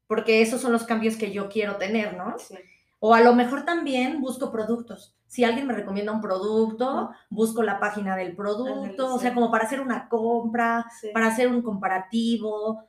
porque 0.06 0.42
esos 0.42 0.60
son 0.60 0.72
los 0.72 0.84
cambios 0.84 1.16
que 1.16 1.30
yo 1.30 1.48
quiero 1.48 1.76
tener, 1.76 2.16
¿no? 2.16 2.38
Sí. 2.38 2.56
O 3.00 3.14
a 3.14 3.20
lo 3.20 3.34
mejor 3.34 3.64
también 3.64 4.20
busco 4.20 4.52
productos. 4.52 5.16
Si 5.26 5.42
alguien 5.42 5.66
me 5.66 5.72
recomienda 5.72 6.12
un 6.12 6.20
producto, 6.20 7.10
busco 7.30 7.62
la 7.62 7.80
página 7.80 8.14
del 8.14 8.36
producto, 8.36 9.14
o 9.14 9.18
sea, 9.18 9.32
como 9.32 9.50
para 9.50 9.64
hacer 9.64 9.80
una 9.80 10.08
compra, 10.08 10.84
para 11.14 11.28
hacer 11.28 11.48
un 11.48 11.62
comparativo. 11.62 12.84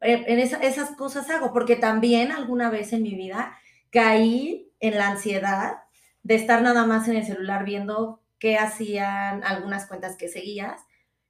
Eh, 0.00 0.24
en 0.28 0.38
esas 0.38 0.90
cosas 0.92 1.28
hago, 1.30 1.52
porque 1.52 1.74
también 1.74 2.30
alguna 2.30 2.70
vez 2.70 2.92
en 2.92 3.02
mi 3.02 3.14
vida 3.14 3.56
caí 3.90 4.70
en 4.80 4.96
la 4.96 5.08
ansiedad 5.08 5.78
de 6.22 6.36
estar 6.36 6.62
nada 6.62 6.86
más 6.86 7.08
en 7.08 7.16
el 7.16 7.24
celular 7.24 7.64
viendo 7.64 8.20
qué 8.38 8.58
hacían 8.58 9.42
algunas 9.42 9.86
cuentas 9.86 10.16
que 10.16 10.28
seguías, 10.28 10.82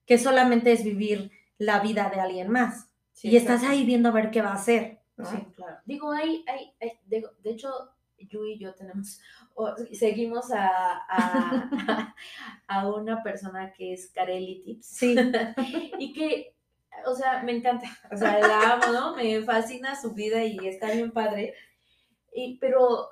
que 0.08 0.16
solamente 0.16 0.72
es 0.72 0.82
vivir 0.82 1.30
la 1.58 1.80
vida 1.80 2.08
de 2.08 2.18
alguien 2.18 2.50
más. 2.50 2.90
y 3.22 3.36
estás 3.36 3.62
ahí 3.62 3.84
viendo 3.84 4.08
a 4.08 4.12
ver 4.12 4.30
qué 4.30 4.40
va 4.40 4.52
a 4.52 4.54
hacer. 4.54 5.02
Sí, 5.18 5.36
claro. 5.54 5.76
Digo, 5.84 6.10
hay, 6.12 6.44
hay, 6.46 6.72
de, 7.04 7.28
hecho, 7.44 7.70
Yu 8.18 8.46
y 8.46 8.58
yo 8.58 8.74
tenemos, 8.74 9.20
seguimos 9.92 10.50
a, 10.50 11.02
a, 12.68 12.88
una 12.88 13.22
persona 13.22 13.72
que 13.74 13.92
es 13.92 14.10
Carelli 14.10 14.62
Tips. 14.64 14.86
Sí. 14.86 15.14
y 15.98 16.12
que, 16.14 16.56
o 17.04 17.14
sea, 17.14 17.42
me 17.42 17.52
encanta, 17.52 17.86
o 18.10 18.16
sea, 18.16 18.38
la 18.38 18.74
amo, 18.74 18.92
¿no? 18.92 19.16
Me 19.16 19.42
fascina 19.42 20.00
su 20.00 20.14
vida 20.14 20.42
y 20.42 20.56
está 20.66 20.90
bien 20.90 21.10
padre. 21.10 21.54
Y, 22.32 22.56
pero 22.58 23.10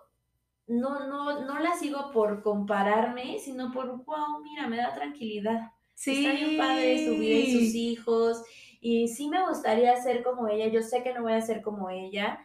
no, 0.68 1.06
no, 1.06 1.44
no 1.44 1.58
la 1.58 1.76
sigo 1.76 2.10
por 2.10 2.42
compararme, 2.42 3.38
sino 3.38 3.70
por, 3.70 4.04
wow, 4.04 4.40
mira, 4.42 4.66
me 4.66 4.78
da 4.78 4.94
tranquilidad. 4.94 5.72
Sí. 5.96 6.26
Está 6.26 6.36
bien 6.36 6.58
padre 6.58 7.04
su 7.04 7.16
vida 7.16 7.38
y 7.38 7.52
sus 7.52 7.74
hijos. 7.74 8.42
Y 8.80 9.08
sí 9.08 9.28
me 9.28 9.44
gustaría 9.48 10.00
ser 10.00 10.22
como 10.22 10.46
ella. 10.46 10.68
Yo 10.68 10.82
sé 10.82 11.02
que 11.02 11.12
no 11.12 11.22
voy 11.22 11.32
a 11.32 11.40
ser 11.40 11.62
como 11.62 11.90
ella, 11.90 12.38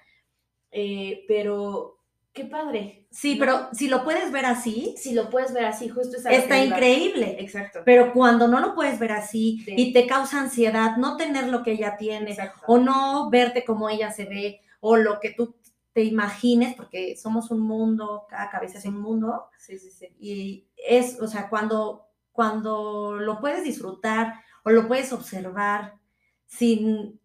eh, 0.72 1.26
pero 1.28 2.00
qué 2.34 2.46
padre. 2.46 3.06
Sí, 3.12 3.36
pero 3.38 3.68
si 3.74 3.90
lo 3.90 4.04
puedes 4.04 4.32
ver 4.32 4.46
así. 4.46 4.96
Si 4.98 5.14
lo 5.14 5.30
puedes 5.30 5.54
ver 5.54 5.66
así, 5.66 5.90
justo 5.90 6.18
Está 6.18 6.64
increíble. 6.64 7.36
Exacto. 7.40 7.82
Pero 7.86 8.14
cuando 8.14 8.48
no 8.48 8.62
lo 8.62 8.74
puedes 8.74 8.98
ver 8.98 9.12
así 9.12 9.64
y 9.68 9.92
te 9.92 10.08
causa 10.08 10.40
ansiedad 10.40 10.96
no 10.96 11.18
tener 11.18 11.50
lo 11.50 11.62
que 11.62 11.74
ella 11.74 11.98
tiene 11.98 12.36
o 12.68 12.78
no 12.78 13.30
verte 13.30 13.66
como 13.66 13.90
ella 13.90 14.12
se 14.12 14.26
ve 14.26 14.62
o 14.80 14.96
lo 14.96 15.20
que 15.20 15.32
tú 15.32 15.56
te 15.94 16.04
imagines, 16.04 16.74
porque 16.76 17.18
somos 17.18 17.52
un 17.52 17.60
mundo, 17.60 18.26
cada 18.30 18.50
cabeza 18.50 18.78
es 18.78 18.86
un 18.86 19.02
mundo. 19.02 19.50
Sí, 19.58 19.78
sí, 19.78 19.92
sí. 19.92 20.08
Y 20.20 20.68
es, 20.78 21.20
o 21.20 21.28
sea, 21.28 21.50
cuando, 21.50 22.08
cuando 22.42 23.20
lo 23.20 23.40
puedes 23.40 23.64
disfrutar 23.64 24.34
o 24.64 24.72
lo 24.72 24.88
puedes 24.88 25.14
observar 25.14 26.00
sin 26.48 27.22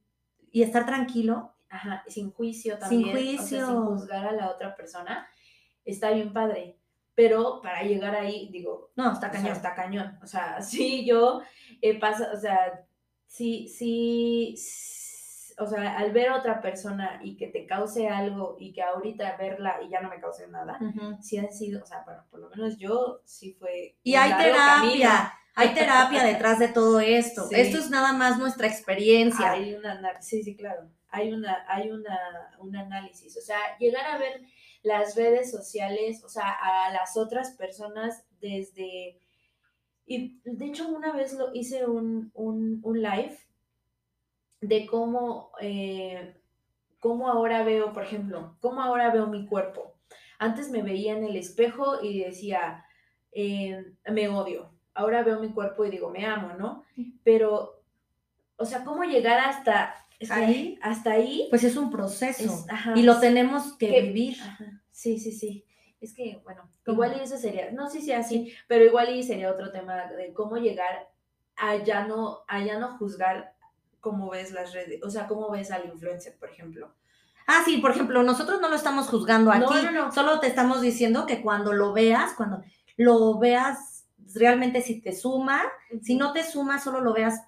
y 0.52 0.62
estar 0.62 0.84
tranquilo, 0.84 1.54
Ajá, 1.70 2.04
sin 2.06 2.30
juicio 2.30 2.78
también. 2.78 3.02
Sin 3.02 3.12
juicio. 3.12 3.66
sin 3.66 3.76
juzgar 3.76 4.26
a 4.26 4.32
la 4.32 4.50
otra 4.50 4.76
persona. 4.76 5.26
Está 5.86 6.10
bien 6.10 6.34
padre. 6.34 6.76
Pero 7.14 7.62
para 7.62 7.80
llegar 7.82 8.14
ahí, 8.14 8.50
digo, 8.52 8.90
no, 8.94 9.10
está 9.10 9.30
cañón. 9.30 9.52
está 9.52 9.74
cañón. 9.74 10.18
O 10.22 10.26
sea, 10.26 10.60
sí, 10.60 11.06
yo 11.06 11.40
he 11.80 11.98
pasado, 11.98 12.36
o 12.36 12.38
sea, 12.38 12.84
sí, 13.26 13.68
sí, 13.68 14.54
o 15.58 15.66
sea, 15.66 15.96
al 15.96 16.12
ver 16.12 16.28
a 16.28 16.36
otra 16.36 16.60
persona 16.60 17.20
y 17.22 17.36
que 17.36 17.48
te 17.48 17.66
cause 17.66 18.08
algo 18.08 18.56
y 18.58 18.72
que 18.72 18.82
ahorita 18.82 19.36
verla 19.36 19.80
y 19.82 19.88
ya 19.88 20.00
no 20.00 20.10
me 20.10 20.20
cause 20.20 20.46
nada, 20.48 20.78
sí 21.20 21.38
han 21.38 21.52
sido, 21.52 21.82
o 21.82 21.86
sea, 21.86 22.02
bueno, 22.04 22.24
por 22.30 22.40
lo 22.40 22.50
menos 22.50 22.76
yo 22.76 23.20
sí 23.24 23.54
fue. 23.54 23.96
Y 24.02 24.14
hay 24.14 24.32
terapia. 24.32 25.32
Hay 25.58 25.72
terapia 25.72 26.22
detrás 26.22 26.58
de 26.58 26.68
todo 26.68 27.00
esto. 27.00 27.48
Esto 27.50 27.78
es 27.78 27.88
nada 27.88 28.12
más 28.12 28.38
nuestra 28.38 28.66
experiencia. 28.66 29.52
Hay 29.52 29.74
una, 29.74 30.20
sí, 30.20 30.42
sí, 30.42 30.54
claro 30.54 30.90
hay, 31.16 31.32
una, 31.32 31.64
hay 31.68 31.90
una, 31.90 32.18
un 32.58 32.76
análisis. 32.76 33.36
O 33.36 33.40
sea, 33.40 33.58
llegar 33.78 34.06
a 34.06 34.18
ver 34.18 34.42
las 34.82 35.16
redes 35.16 35.50
sociales, 35.50 36.22
o 36.24 36.28
sea, 36.28 36.50
a 36.50 36.92
las 36.92 37.16
otras 37.16 37.52
personas 37.52 38.24
desde... 38.40 39.18
Y 40.08 40.40
de 40.44 40.66
hecho 40.66 40.88
una 40.88 41.12
vez 41.12 41.32
lo 41.32 41.52
hice 41.52 41.84
un, 41.84 42.30
un, 42.34 42.80
un 42.84 43.02
live 43.02 43.36
de 44.66 44.86
cómo, 44.86 45.52
eh, 45.60 46.34
cómo 46.98 47.28
ahora 47.28 47.62
veo, 47.62 47.92
por 47.92 48.02
ejemplo, 48.02 48.56
cómo 48.60 48.82
ahora 48.82 49.10
veo 49.10 49.26
mi 49.26 49.46
cuerpo. 49.46 49.94
Antes 50.38 50.70
me 50.70 50.82
veía 50.82 51.16
en 51.16 51.24
el 51.24 51.36
espejo 51.36 52.02
y 52.02 52.20
decía, 52.20 52.84
eh, 53.32 53.94
me 54.10 54.28
odio. 54.28 54.70
Ahora 54.92 55.22
veo 55.22 55.40
mi 55.40 55.50
cuerpo 55.50 55.84
y 55.84 55.90
digo, 55.90 56.10
me 56.10 56.26
amo, 56.26 56.54
¿no? 56.54 56.84
Pero, 57.22 57.82
o 58.56 58.64
sea, 58.64 58.84
cómo 58.84 59.04
llegar 59.04 59.38
hasta 59.38 59.94
ahí, 60.30 60.78
hasta 60.82 61.12
ahí. 61.12 61.46
Pues 61.50 61.64
es 61.64 61.76
un 61.76 61.90
proceso 61.90 62.66
y 62.94 63.02
lo 63.02 63.20
tenemos 63.20 63.76
que, 63.76 64.02
vivir. 64.02 64.36
Sí, 64.90 65.18
sí, 65.18 65.32
sí. 65.32 65.64
Es 66.00 66.14
que, 66.14 66.40
bueno, 66.44 66.70
igual 66.86 67.16
y 67.18 67.22
eso 67.22 67.36
sería, 67.36 67.70
no 67.70 67.88
sé 67.88 68.00
si 68.00 68.12
así, 68.12 68.52
pero 68.66 68.84
igual 68.84 69.14
y 69.14 69.22
sería 69.22 69.50
otro 69.50 69.70
tema 69.70 70.06
de 70.06 70.32
cómo 70.32 70.56
llegar 70.56 71.08
a 71.56 71.76
ya 71.76 72.06
no, 72.06 72.40
a 72.48 72.62
ya 72.62 72.78
no 72.78 72.96
juzgar 72.98 73.55
cómo 74.06 74.30
ves 74.30 74.52
las 74.52 74.72
redes, 74.72 75.02
o 75.02 75.10
sea, 75.10 75.26
cómo 75.26 75.50
ves 75.50 75.72
al 75.72 75.84
influencer, 75.84 76.36
por 76.38 76.48
ejemplo. 76.48 76.94
Ah, 77.48 77.62
sí, 77.64 77.78
por 77.78 77.90
ejemplo, 77.90 78.22
nosotros 78.22 78.60
no 78.60 78.68
lo 78.68 78.76
estamos 78.76 79.08
juzgando 79.08 79.50
aquí, 79.50 79.64
no, 79.64 79.82
no, 79.82 79.90
no. 79.90 80.12
solo 80.12 80.38
te 80.38 80.46
estamos 80.46 80.80
diciendo 80.80 81.26
que 81.26 81.42
cuando 81.42 81.72
lo 81.72 81.92
veas, 81.92 82.34
cuando 82.34 82.62
lo 82.96 83.36
veas 83.40 84.06
realmente 84.32 84.80
si 84.80 85.00
te 85.00 85.12
suma, 85.12 85.60
si 86.02 86.14
no 86.14 86.32
te 86.32 86.44
suma, 86.44 86.78
solo 86.78 87.00
lo 87.00 87.14
veas 87.14 87.40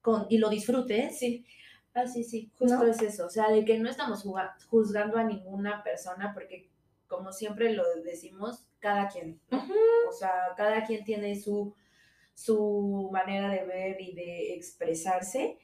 con, 0.00 0.24
y 0.30 0.38
lo 0.38 0.48
disfrutes. 0.48 1.18
Sí. 1.18 1.44
Ah, 1.92 2.06
sí, 2.06 2.24
sí, 2.24 2.50
justo 2.58 2.84
es 2.84 3.02
eso, 3.02 3.26
o 3.26 3.30
sea, 3.30 3.50
de 3.50 3.66
que 3.66 3.78
no 3.78 3.90
estamos 3.90 4.24
juzgando 4.70 5.18
a 5.18 5.24
ninguna 5.24 5.82
persona 5.82 6.32
porque 6.32 6.70
como 7.06 7.32
siempre 7.32 7.74
lo 7.74 7.84
decimos, 8.02 8.64
cada 8.78 9.08
quien, 9.08 9.40
o 9.50 10.12
sea, 10.12 10.54
cada 10.56 10.84
quien 10.84 11.04
tiene 11.04 11.38
su, 11.38 11.74
su 12.34 13.10
manera 13.12 13.50
de 13.50 13.64
ver 13.64 14.00
y 14.00 14.14
de 14.14 14.54
expresarse, 14.54 15.58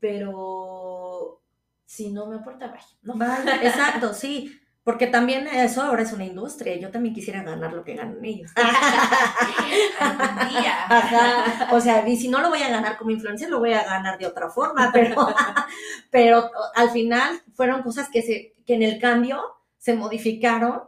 pero 0.00 1.42
si 1.84 2.10
no 2.10 2.26
me 2.26 2.36
aporta, 2.36 2.68
vaya, 2.68 2.86
¿no? 3.02 3.14
exacto, 3.62 4.12
sí. 4.14 4.58
Porque 4.88 5.06
también 5.06 5.46
eso 5.48 5.82
ahora 5.82 6.02
es 6.02 6.14
una 6.14 6.24
industria. 6.24 6.74
Yo 6.76 6.90
también 6.90 7.14
quisiera 7.14 7.42
ganar 7.42 7.74
lo 7.74 7.84
que 7.84 7.94
ganan 7.94 8.24
ellos. 8.24 8.50
O 11.72 11.80
sea, 11.82 12.08
y 12.08 12.16
si 12.16 12.28
no 12.28 12.40
lo 12.40 12.48
voy 12.48 12.62
a 12.62 12.70
ganar 12.70 12.96
como 12.96 13.10
influencer, 13.10 13.50
lo 13.50 13.58
voy 13.58 13.74
a 13.74 13.84
ganar 13.84 14.16
de 14.16 14.26
otra 14.26 14.48
forma. 14.48 14.90
Pero, 14.92 15.14
pero 16.10 16.50
al 16.74 16.88
final 16.88 17.42
fueron 17.54 17.82
cosas 17.82 18.08
que, 18.08 18.22
se, 18.22 18.54
que 18.64 18.76
en 18.76 18.82
el 18.82 18.98
cambio 18.98 19.42
se 19.76 19.94
modificaron 19.94 20.84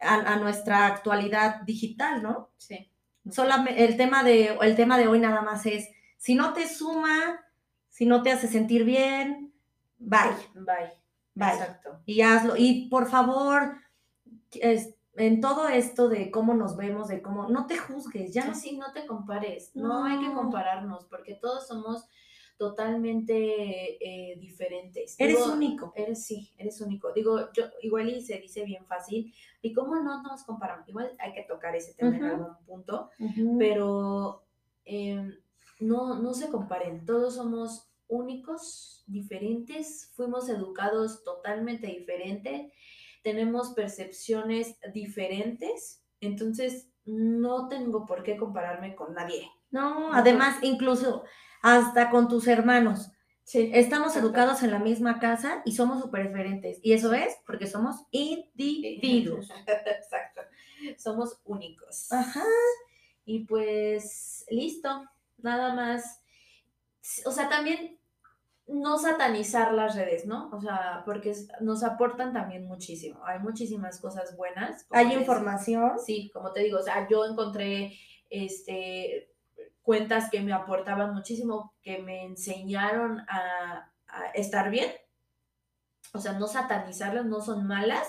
a, 0.00 0.36
nuestra 0.36 0.86
actualidad 0.86 1.60
digital, 1.62 2.24
¿no? 2.24 2.50
Sí. 2.56 2.90
Solamente, 3.30 3.84
el, 3.84 3.96
tema 3.96 4.24
de, 4.24 4.58
el 4.60 4.74
tema 4.74 4.98
de 4.98 5.06
hoy 5.06 5.20
nada 5.20 5.42
más 5.42 5.64
es, 5.66 5.88
si 6.16 6.34
no 6.34 6.52
te 6.52 6.68
suma, 6.68 7.40
si 7.96 8.04
no 8.04 8.22
te 8.22 8.30
hace 8.30 8.46
sentir 8.46 8.84
bien, 8.84 9.54
bye, 9.98 10.18
Bye. 10.54 10.92
bye. 11.34 11.48
Exacto. 11.48 12.00
Y 12.04 12.20
hazlo. 12.20 12.54
Y 12.58 12.88
por 12.90 13.06
favor, 13.08 13.76
es- 14.52 14.92
en 15.14 15.40
todo 15.40 15.66
esto 15.68 16.10
de 16.10 16.30
cómo 16.30 16.52
nos 16.52 16.76
vemos, 16.76 17.08
de 17.08 17.22
cómo, 17.22 17.48
no 17.48 17.66
te 17.66 17.78
juzgues, 17.78 18.34
ya 18.34 18.44
no 18.44 18.52
Así 18.52 18.76
no 18.76 18.92
te 18.92 19.06
compares, 19.06 19.70
no. 19.74 20.04
hay 20.04 20.18
que 20.18 20.28
No. 20.28 20.34
compararnos 20.34 21.06
porque 21.06 21.36
todos 21.40 21.66
somos 21.66 22.06
totalmente 22.58 23.96
eh, 24.32 24.36
diferentes. 24.38 25.14
Eres 25.18 25.46
único. 25.46 25.92
Eres, 25.96 26.24
sí, 26.26 26.52
eres 26.58 26.80
único. 26.82 27.12
Digo, 27.14 27.50
yo 27.54 27.64
igual 27.82 28.08
y 28.10 28.20
se 28.20 28.38
dice 28.38 28.64
bien 28.64 28.84
fácil. 28.86 29.32
¿Y 29.62 29.72
cómo 29.72 29.96
no 29.96 30.22
nos 30.22 30.44
comparamos? 30.44 30.86
Igual 30.88 31.12
hay 31.18 31.32
que 31.32 31.44
tocar 31.44 31.74
ese 31.74 31.94
tema 31.94 32.16
en 32.16 32.24
algún 32.24 32.56
punto, 32.66 33.10
pero 33.58 34.44
em, 34.84 35.32
no, 35.80 36.18
no 36.20 36.32
se 36.34 36.48
comparen. 36.50 37.04
Todos 37.04 37.34
somos 37.36 37.85
únicos, 38.08 39.04
diferentes, 39.06 40.10
fuimos 40.14 40.48
educados 40.48 41.24
totalmente 41.24 41.86
diferente, 41.86 42.72
tenemos 43.22 43.70
percepciones 43.70 44.78
diferentes, 44.92 46.02
entonces 46.20 46.88
no 47.04 47.68
tengo 47.68 48.06
por 48.06 48.22
qué 48.22 48.36
compararme 48.36 48.94
con 48.94 49.14
nadie. 49.14 49.50
No, 49.70 50.12
además, 50.12 50.58
incluso 50.62 51.24
hasta 51.62 52.10
con 52.10 52.28
tus 52.28 52.46
hermanos. 52.46 53.10
Sí. 53.44 53.70
Estamos 53.72 54.16
educados 54.16 54.62
en 54.62 54.72
la 54.72 54.80
misma 54.80 55.20
casa 55.20 55.62
y 55.64 55.72
somos 55.72 56.02
súper 56.02 56.28
diferentes. 56.28 56.80
Y 56.82 56.92
eso 56.94 57.12
es 57.12 57.36
porque 57.46 57.66
somos 57.68 57.96
individuos. 58.10 59.48
Exacto. 59.66 60.42
Somos 60.98 61.40
únicos. 61.44 62.10
Ajá. 62.12 62.42
Y 63.24 63.44
pues, 63.44 64.44
listo. 64.50 65.04
Nada 65.38 65.74
más. 65.74 66.22
O 67.24 67.30
sea, 67.30 67.48
también 67.48 67.98
no 68.66 68.98
satanizar 68.98 69.72
las 69.72 69.94
redes, 69.94 70.26
¿no? 70.26 70.50
O 70.52 70.60
sea, 70.60 71.02
porque 71.04 71.32
nos 71.60 71.84
aportan 71.84 72.32
también 72.32 72.66
muchísimo. 72.66 73.24
Hay 73.24 73.38
muchísimas 73.38 74.00
cosas 74.00 74.36
buenas. 74.36 74.86
Hay 74.90 75.12
información. 75.12 75.92
Sí, 76.04 76.30
como 76.34 76.52
te 76.52 76.60
digo, 76.60 76.78
o 76.78 76.82
sea, 76.82 77.06
yo 77.08 77.24
encontré 77.24 77.96
este 78.28 79.30
cuentas 79.82 80.28
que 80.30 80.40
me 80.40 80.52
aportaban 80.52 81.14
muchísimo, 81.14 81.72
que 81.80 81.98
me 81.98 82.24
enseñaron 82.24 83.20
a, 83.28 83.92
a 84.08 84.26
estar 84.34 84.68
bien. 84.68 84.90
O 86.12 86.18
sea, 86.18 86.32
no 86.32 86.48
satanizarlas, 86.48 87.24
no 87.24 87.40
son 87.40 87.68
malas, 87.68 88.04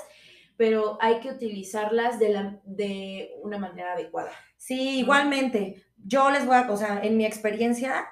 pero 0.57 0.97
hay 1.01 1.19
que 1.19 1.29
utilizarlas 1.29 2.17
de, 2.17 2.29
la, 2.29 2.59
de 2.63 3.31
una 3.43 3.59
manera 3.59 3.93
adecuada. 3.93 4.31
Sí, 4.57 4.99
igualmente. 4.99 5.83
Yo 5.97 6.31
les 6.31 6.47
voy 6.47 6.55
a, 6.55 6.71
o 6.71 6.77
sea, 6.77 6.99
en 7.03 7.15
mi 7.15 7.25
experiencia, 7.25 8.07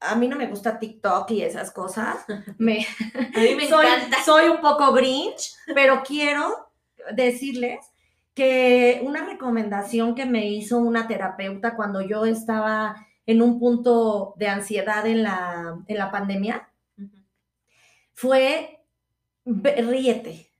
a 0.00 0.14
mí 0.14 0.28
no 0.28 0.36
me 0.36 0.46
gusta 0.46 0.78
TikTok 0.78 1.30
y 1.32 1.42
esas 1.42 1.70
cosas. 1.72 2.18
Me, 2.58 2.86
A 3.34 3.40
mí 3.40 3.54
me 3.54 3.66
soy, 3.68 3.86
encanta. 3.86 4.22
soy 4.24 4.48
un 4.48 4.60
poco 4.60 4.92
grinch, 4.92 5.54
pero 5.74 6.02
quiero 6.06 6.70
decirles 7.12 7.78
que 8.34 9.00
una 9.02 9.24
recomendación 9.24 10.14
que 10.14 10.24
me 10.26 10.46
hizo 10.48 10.78
una 10.78 11.08
terapeuta 11.08 11.74
cuando 11.74 12.00
yo 12.02 12.24
estaba 12.24 12.94
en 13.26 13.42
un 13.42 13.58
punto 13.58 14.34
de 14.36 14.48
ansiedad 14.48 15.06
en 15.06 15.22
la, 15.24 15.76
en 15.86 15.98
la 15.98 16.10
pandemia 16.10 16.68
fue 18.14 18.80
ve- 19.44 19.82
ríete, 19.82 20.50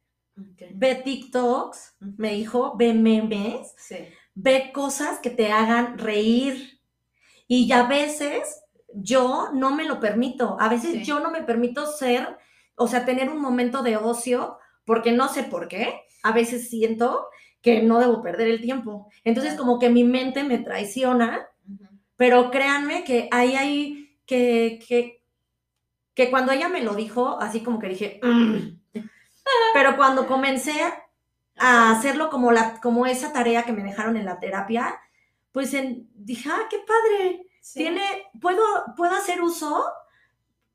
ve 0.75 0.95
TikToks, 0.97 1.97
me 2.01 2.33
dijo, 2.33 2.77
ve 2.77 2.95
memes, 2.95 3.75
Sí. 3.77 3.97
ve 4.35 4.71
cosas 4.73 5.19
que 5.21 5.31
te 5.31 5.51
hagan 5.53 5.99
reír. 5.99 6.81
Y 7.47 7.73
a 7.73 7.85
veces 7.85 8.63
yo 8.95 9.51
no 9.53 9.71
me 9.75 9.85
lo 9.85 10.01
permito, 10.01 10.57
a 10.61 10.69
veces 10.69 10.93
Sí. 10.93 11.05
yo 11.05 11.21
no 11.21 11.31
me 11.31 11.43
permito 11.43 11.87
ser, 11.87 12.39
o 12.77 12.89
sea, 12.89 13.05
tener 13.05 13.29
un 13.29 13.41
momento 13.41 13.83
de 13.83 13.97
ocio, 13.97 14.59
porque 14.85 15.13
no 15.13 15.29
sé 15.29 15.43
por 15.45 15.69
qué, 15.69 16.03
a 16.23 16.33
veces 16.33 16.69
siento 16.71 17.27
que 17.61 17.83
no 17.83 17.99
debo 17.99 18.23
perder 18.23 18.49
el 18.49 18.61
tiempo. 18.61 19.11
Entonces 19.25 19.55
como 19.55 19.79
que 19.79 19.91
mi 19.91 20.05
mente 20.05 20.45
me 20.45 20.59
traiciona, 20.59 21.47
pero 22.17 22.51
créanme 22.51 23.05
que 23.05 23.29
ahí 23.31 23.55
hay 23.57 24.17
que, 24.27 24.79
que, 24.89 25.23
que 26.15 26.31
cuando 26.31 26.53
ella 26.53 26.69
me 26.69 26.83
lo 26.83 26.95
dijo, 26.95 27.39
así 27.41 27.61
como 27.63 27.79
que 27.79 27.89
dije, 27.89 28.21
"Mm". 28.23 28.79
pero 29.75 29.97
cuando 29.97 30.27
comencé 30.27 30.73
a 31.57 31.91
hacerlo 31.93 32.31
como, 32.31 32.53
la, 32.53 32.81
como 32.81 33.07
esa 33.07 33.33
tarea 33.33 33.65
que 33.65 33.73
me 33.73 33.83
dejaron 33.83 34.17
en 34.17 34.25
la 34.25 34.39
terapia, 34.41 34.99
pues 35.53 35.75
en- 35.75 36.09
dije, 36.15 36.49
ah, 36.51 36.67
qué 36.71 36.79
padre, 36.79 37.43
Sí. 37.61 37.81
tiene, 37.81 38.03
puedo, 38.41 38.63
puedo 38.97 39.15
hacer 39.15 39.41
uso 39.43 39.85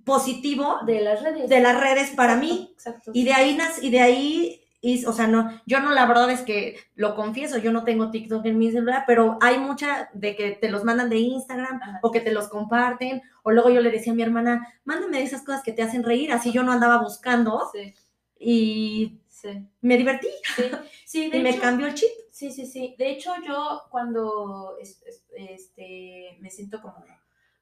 positivo 0.04 0.80
de, 0.86 1.02
las 1.02 1.22
redes. 1.24 1.50
de 1.50 1.60
las 1.62 1.80
redes 1.80 2.12
para 2.12 2.34
Exacto, 2.34 2.54
mí. 2.54 2.69
Exacto. 2.74 3.12
Y 3.13 3.24
de 3.24 3.34
ahí, 3.34 3.58
y 3.82 3.89
de 3.89 4.00
ahí, 4.02 4.60
y, 4.82 5.06
o 5.06 5.13
sea, 5.13 5.28
no, 5.28 5.50
yo 5.65 5.80
no, 5.80 5.91
la 5.91 6.06
verdad 6.06 6.30
es 6.30 6.41
que 6.41 6.78
lo 6.96 7.15
confieso, 7.15 7.58
yo 7.58 7.72
no 7.72 7.86
tengo 7.86 8.12
TikTok 8.12 8.46
en 8.46 8.58
mi 8.58 8.69
celular, 8.72 9.06
pero 9.08 9.38
hay 9.39 9.58
mucha 9.60 10.10
de 10.13 10.36
que 10.36 10.52
te 10.52 10.69
los 10.69 10.84
mandan 10.84 11.10
de 11.10 11.19
Instagram 11.19 11.82
Ajá. 11.82 12.00
o 12.02 12.12
que 12.12 12.19
te 12.19 12.34
los 12.34 12.50
comparten, 12.50 13.22
o 13.43 13.52
luego 13.52 13.69
yo 13.69 13.80
le 13.80 13.91
decía 13.91 14.12
a 14.12 14.15
mi 14.15 14.24
hermana, 14.24 14.67
mándame 14.84 15.24
esas 15.24 15.41
cosas 15.43 15.63
que 15.63 15.72
te 15.72 15.84
hacen 15.84 16.04
reír, 16.04 16.34
así 16.34 16.52
yo 16.52 16.63
no 16.63 16.74
andaba 16.74 16.98
buscando 17.02 17.69
Sí, 17.72 17.93
y 18.38 19.19
sí. 19.30 19.65
me 19.80 19.96
divertí 19.98 20.28
Sí, 20.58 20.63
sí, 21.06 21.30
de 21.32 21.38
y 21.38 21.43
me 21.43 21.58
cambió 21.60 21.88
el 21.88 21.93
chip. 21.93 22.10
Sí, 22.34 22.52
sí, 22.52 22.65
sí. 22.65 22.96
De 22.98 23.12
hecho, 23.12 23.32
yo 23.46 23.84
cuando 23.91 24.76
es- 24.80 25.04
es- 25.04 25.26
este, 25.36 26.38
me 26.41 26.50
siento 26.50 26.82
como, 26.82 27.06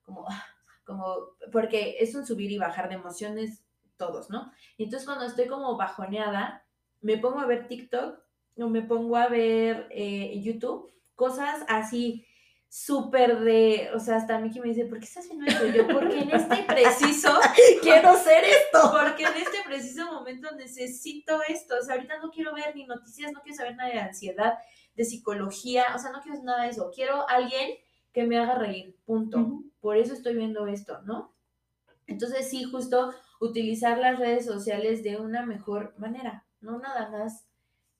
como, 0.05 0.25
como, 0.85 1.05
porque 1.51 1.97
es 1.99 2.15
un 2.15 2.25
subir 2.25 2.51
y 2.51 2.57
bajar 2.57 2.87
de 2.89 2.95
emociones 2.95 3.65
todos, 3.97 4.29
¿no? 4.29 4.51
Y 4.77 4.85
entonces 4.85 5.05
cuando 5.05 5.25
estoy 5.25 5.47
como 5.47 5.75
bajoneada, 5.77 6.65
me 7.01 7.17
pongo 7.17 7.39
a 7.39 7.45
ver 7.47 7.67
TikTok 7.67 8.19
o 8.57 8.69
me 8.69 8.81
pongo 8.81 9.17
a 9.17 9.27
ver 9.27 9.87
eh, 9.91 10.39
YouTube, 10.41 10.91
cosas 11.15 11.63
así 11.67 12.25
súper 12.71 13.41
de, 13.41 13.89
o 13.93 13.99
sea, 13.99 14.15
hasta 14.15 14.41
que 14.49 14.61
me 14.61 14.69
dice, 14.69 14.85
¿por 14.85 14.97
qué 14.97 15.03
estás 15.03 15.25
haciendo 15.25 15.45
eso? 15.45 15.67
Y 15.67 15.73
yo, 15.73 15.87
porque 15.89 16.19
en 16.19 16.31
este 16.31 16.63
preciso 16.67 17.37
Quiero 17.81 18.15
ser 18.15 18.45
esto. 18.45 18.93
porque 18.97 19.23
en 19.23 19.35
este 19.35 19.57
preciso 19.65 20.05
momento 20.05 20.49
necesito 20.55 21.41
esto. 21.49 21.75
O 21.81 21.83
sea, 21.83 21.95
ahorita 21.95 22.19
no 22.19 22.31
quiero 22.31 22.55
ver 22.55 22.73
ni 22.73 22.85
noticias, 22.85 23.33
no 23.33 23.41
quiero 23.41 23.57
saber 23.57 23.75
nada 23.75 23.89
de 23.89 23.99
ansiedad, 23.99 24.53
de 24.95 25.03
psicología, 25.03 25.83
o 25.93 25.99
sea, 25.99 26.13
no 26.13 26.21
quiero 26.21 26.41
nada 26.43 26.63
de 26.63 26.69
eso. 26.69 26.89
Quiero 26.95 27.27
alguien 27.27 27.71
que 28.13 28.23
me 28.23 28.39
haga 28.39 28.55
reír, 28.55 28.97
punto. 29.03 29.63
Por 29.81 29.97
eso 29.97 30.13
estoy 30.13 30.37
viendo 30.37 30.65
esto, 30.67 31.01
¿no? 31.01 31.35
Entonces, 32.07 32.49
sí, 32.49 32.63
justo 32.63 33.13
utilizar 33.41 33.97
las 33.97 34.17
redes 34.17 34.45
sociales 34.45 35.03
de 35.03 35.17
una 35.17 35.45
mejor 35.45 35.93
manera, 35.97 36.45
no 36.61 36.79
nada 36.79 37.09
más, 37.09 37.45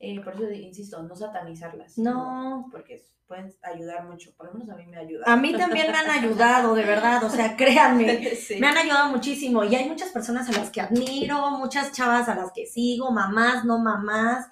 eh, 0.02 0.20
por 0.22 0.34
eso 0.34 0.52
insisto, 0.52 1.02
no 1.04 1.16
satanizarlas. 1.16 1.98
No. 1.98 2.68
Porque 2.72 3.04
pueden 3.28 3.54
ayudar 3.64 4.04
mucho, 4.06 4.32
por 4.36 4.48
lo 4.48 4.54
menos 4.54 4.70
a 4.70 4.76
mí 4.76 4.86
me 4.88 4.98
ayuda. 4.98 5.24
A 5.26 5.38
mí 5.38 5.54
también 5.54 5.90
me 5.92 5.98
han 5.98 6.10
ayudado, 6.10 6.76
de 6.76 6.84
verdad, 6.84 7.24
o 7.24 7.30
sea, 7.30 7.56
créanme. 7.56 8.36
Sí. 8.36 8.60
Me 8.60 8.68
han 8.68 8.78
ayudado 8.78 9.10
muchísimo 9.10 9.64
y 9.64 9.74
hay 9.76 9.88
muchas 9.88 10.10
personas 10.10 10.50
a 10.50 10.54
las 10.54 10.70
que 10.70 10.82
admiro, 10.82 11.52
muchas 11.52 11.92
chavas 11.94 12.28
a 12.28 12.36
las 12.36 12.52
que 12.52 12.66
sigo, 12.66 13.12
mamás, 13.12 13.64
no 13.64 13.80
mamás. 13.80 14.48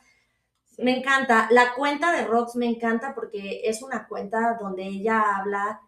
Sí. 0.63 0.83
Me 0.83 0.97
encanta. 0.97 1.49
La 1.51 1.73
cuenta 1.73 2.13
de 2.13 2.25
Rox 2.25 2.55
me 2.55 2.67
encanta 2.67 3.13
porque 3.13 3.61
es 3.65 3.81
una 3.81 4.07
cuenta 4.07 4.57
donde 4.61 4.83
ella 4.83 5.37
habla 5.37 5.81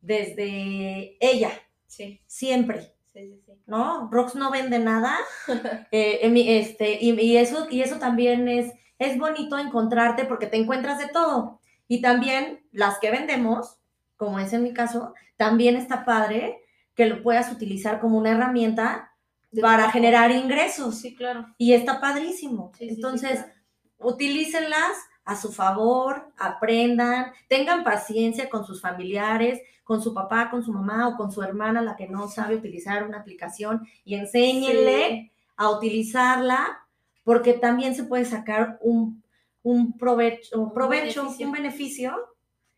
desde 0.00 1.16
ella, 1.20 1.50
Sí, 1.88 2.20
siempre, 2.26 2.94
sí, 3.14 3.32
sí, 3.32 3.42
sí. 3.46 3.52
¿no? 3.66 4.08
Rox 4.12 4.34
no 4.34 4.50
vende 4.50 4.78
nada. 4.78 5.16
eh, 5.90 6.20
este, 6.60 6.98
y, 7.00 7.18
y 7.18 7.36
eso, 7.38 7.66
y 7.70 7.80
eso 7.80 7.98
también 7.98 8.46
es, 8.46 8.72
es 8.98 9.18
bonito 9.18 9.58
encontrarte 9.58 10.24
porque 10.24 10.46
te 10.46 10.56
encuentras 10.56 10.98
de 10.98 11.08
todo. 11.08 11.60
Y 11.86 12.00
también 12.00 12.66
las 12.72 12.98
que 12.98 13.10
vendemos, 13.10 13.78
como 14.16 14.38
es 14.38 14.52
en 14.52 14.62
mi 14.62 14.72
caso, 14.74 15.14
también 15.36 15.76
está 15.76 16.04
padre 16.04 16.60
que 16.94 17.06
lo 17.06 17.22
puedas 17.22 17.50
utilizar 17.52 18.00
como 18.00 18.18
una 18.18 18.30
herramienta 18.32 19.12
De 19.50 19.62
para 19.62 19.76
trabajo. 19.76 19.92
generar 19.92 20.30
ingresos. 20.32 20.98
Sí, 21.00 21.14
claro. 21.14 21.46
Y 21.56 21.72
está 21.72 22.00
padrísimo. 22.00 22.72
Sí, 22.76 22.88
sí, 22.88 22.88
sí, 22.88 22.94
Entonces, 22.96 23.40
claro. 23.40 23.52
utilícenlas 23.98 24.96
a 25.24 25.36
su 25.36 25.52
favor, 25.52 26.32
aprendan, 26.38 27.32
tengan 27.48 27.84
paciencia 27.84 28.48
con 28.48 28.64
sus 28.64 28.80
familiares, 28.80 29.60
con 29.84 30.02
su 30.02 30.12
papá, 30.12 30.50
con 30.50 30.62
su 30.62 30.72
mamá 30.72 31.08
o 31.08 31.16
con 31.16 31.30
su 31.32 31.42
hermana, 31.42 31.80
la 31.82 31.96
que 31.96 32.08
no 32.08 32.28
sabe 32.28 32.56
utilizar 32.56 33.04
una 33.04 33.18
aplicación, 33.20 33.86
y 34.04 34.14
enséñenle 34.16 35.32
a 35.56 35.70
utilizarla, 35.70 36.86
porque 37.28 37.52
también 37.52 37.94
se 37.94 38.04
puede 38.04 38.24
sacar 38.24 38.78
un, 38.80 39.22
un 39.62 39.98
provecho, 39.98 40.58
un, 40.58 40.72
provecho, 40.72 41.24
beneficio. 41.24 41.46
un 41.46 41.52
beneficio, 41.52 42.16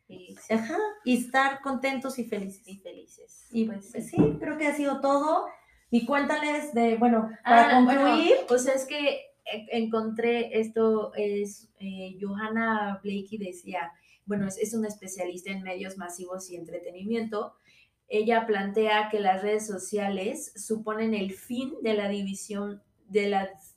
Y, 0.08 0.34
sí, 0.34 0.54
ajá, 0.54 0.76
y 1.04 1.18
estar 1.18 1.60
contentos 1.60 2.18
y 2.18 2.24
felices. 2.24 2.66
y 2.66 2.78
felices. 2.78 3.46
Y 3.52 3.66
Pues, 3.66 3.90
pues, 3.92 4.10
sí, 4.10 4.16
creo 4.40 4.58
que 4.58 4.66
ha 4.66 4.74
sido 4.74 5.00
todo. 5.00 5.46
Y 5.92 6.04
cuéntales 6.04 6.74
de, 6.74 6.96
bueno, 6.96 7.30
para 7.44 7.78
Ah, 7.78 7.84
bueno, 7.84 8.00
concluir, 8.02 8.34
pues 8.48 8.66
es 8.66 8.86
que 8.86 9.08
eh, 9.44 9.66
encontré 9.70 10.58
esto, 10.58 11.12
es 11.14 11.68
eh, 11.78 12.18
Johanna 12.20 12.98
Blakey 13.04 13.38
decía, 13.38 13.92
bueno, 14.26 14.48
es, 14.48 14.58
es 14.58 14.74
una 14.74 14.88
especialista 14.88 15.52
en 15.52 15.62
medios 15.62 15.96
masivos 15.96 16.50
y 16.50 16.56
entretenimiento, 16.56 17.54
ella 18.08 18.48
plantea 18.48 19.10
que 19.10 19.20
las 19.20 19.42
redes 19.42 19.64
sociales 19.68 20.52
suponen 20.56 21.14
el 21.14 21.34
fin 21.34 21.72
de 21.82 21.94
la 21.94 22.08
división 22.08 22.82
de 23.06 23.28
las, 23.28 23.69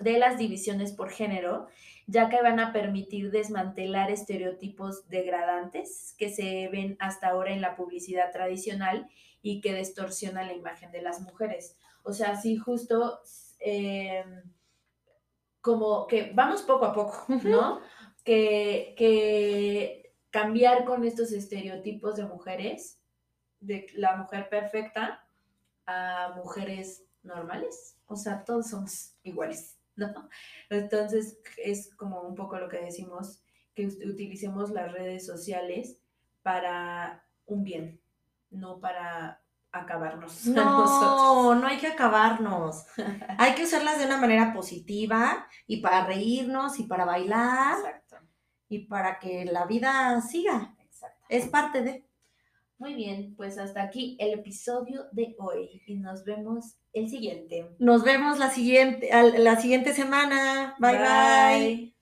de 0.00 0.18
las 0.18 0.38
divisiones 0.38 0.92
por 0.92 1.10
género, 1.10 1.68
ya 2.06 2.28
que 2.28 2.42
van 2.42 2.58
a 2.58 2.72
permitir 2.72 3.30
desmantelar 3.30 4.10
estereotipos 4.10 5.08
degradantes 5.08 6.14
que 6.18 6.28
se 6.28 6.68
ven 6.68 6.96
hasta 6.98 7.28
ahora 7.28 7.52
en 7.52 7.60
la 7.60 7.76
publicidad 7.76 8.32
tradicional 8.32 9.08
y 9.42 9.60
que 9.60 9.74
distorsionan 9.74 10.48
la 10.48 10.54
imagen 10.54 10.90
de 10.90 11.02
las 11.02 11.20
mujeres. 11.20 11.76
O 12.02 12.12
sea, 12.12 12.36
sí, 12.36 12.56
justo 12.56 13.20
eh, 13.60 14.24
como 15.60 16.06
que 16.06 16.32
vamos 16.34 16.62
poco 16.62 16.86
a 16.86 16.92
poco, 16.92 17.26
¿no? 17.44 17.80
que, 18.24 18.94
que 18.96 20.14
cambiar 20.30 20.84
con 20.84 21.04
estos 21.04 21.32
estereotipos 21.32 22.16
de 22.16 22.24
mujeres 22.24 23.00
de 23.60 23.86
la 23.94 24.16
mujer 24.16 24.48
perfecta 24.48 25.26
a 25.86 26.32
mujeres 26.36 27.04
normales. 27.22 27.96
O 28.06 28.16
sea, 28.16 28.44
todos 28.44 28.70
somos 28.70 29.14
iguales, 29.22 29.78
¿no? 30.00 30.28
Entonces, 30.70 31.38
es 31.56 31.94
como 31.94 32.22
un 32.22 32.34
poco 32.34 32.58
lo 32.58 32.68
que 32.68 32.80
decimos, 32.80 33.42
que 33.74 33.86
utilicemos 33.86 34.70
las 34.70 34.92
redes 34.92 35.26
sociales 35.26 35.98
para 36.42 37.24
un 37.46 37.64
bien, 37.64 38.00
no 38.50 38.80
para 38.80 39.42
acabarnos. 39.72 40.46
No, 40.46 41.54
no 41.54 41.66
hay 41.66 41.78
que 41.78 41.86
acabarnos. 41.86 42.86
hay 43.38 43.54
que 43.54 43.64
usarlas 43.64 43.98
de 43.98 44.06
una 44.06 44.16
manera 44.16 44.52
positiva 44.52 45.46
y 45.66 45.80
para 45.80 46.04
reírnos 46.04 46.78
y 46.78 46.84
para 46.84 47.04
bailar. 47.04 47.78
Exacto. 47.78 48.16
Y 48.68 48.86
para 48.86 49.18
que 49.18 49.44
la 49.44 49.66
vida 49.66 50.20
siga. 50.20 50.74
Exacto. 50.78 51.24
Es 51.28 51.48
parte 51.48 51.82
de. 51.82 52.09
Muy 52.80 52.94
bien, 52.94 53.34
pues 53.36 53.58
hasta 53.58 53.82
aquí 53.82 54.16
el 54.18 54.32
episodio 54.32 55.04
de 55.12 55.36
hoy 55.38 55.82
y 55.86 55.96
nos 55.96 56.24
vemos 56.24 56.76
el 56.94 57.10
siguiente. 57.10 57.76
Nos 57.78 58.04
vemos 58.04 58.38
la 58.38 58.48
siguiente, 58.48 59.10
la 59.38 59.60
siguiente 59.60 59.92
semana. 59.92 60.76
bye. 60.78 60.96
bye. 60.96 61.99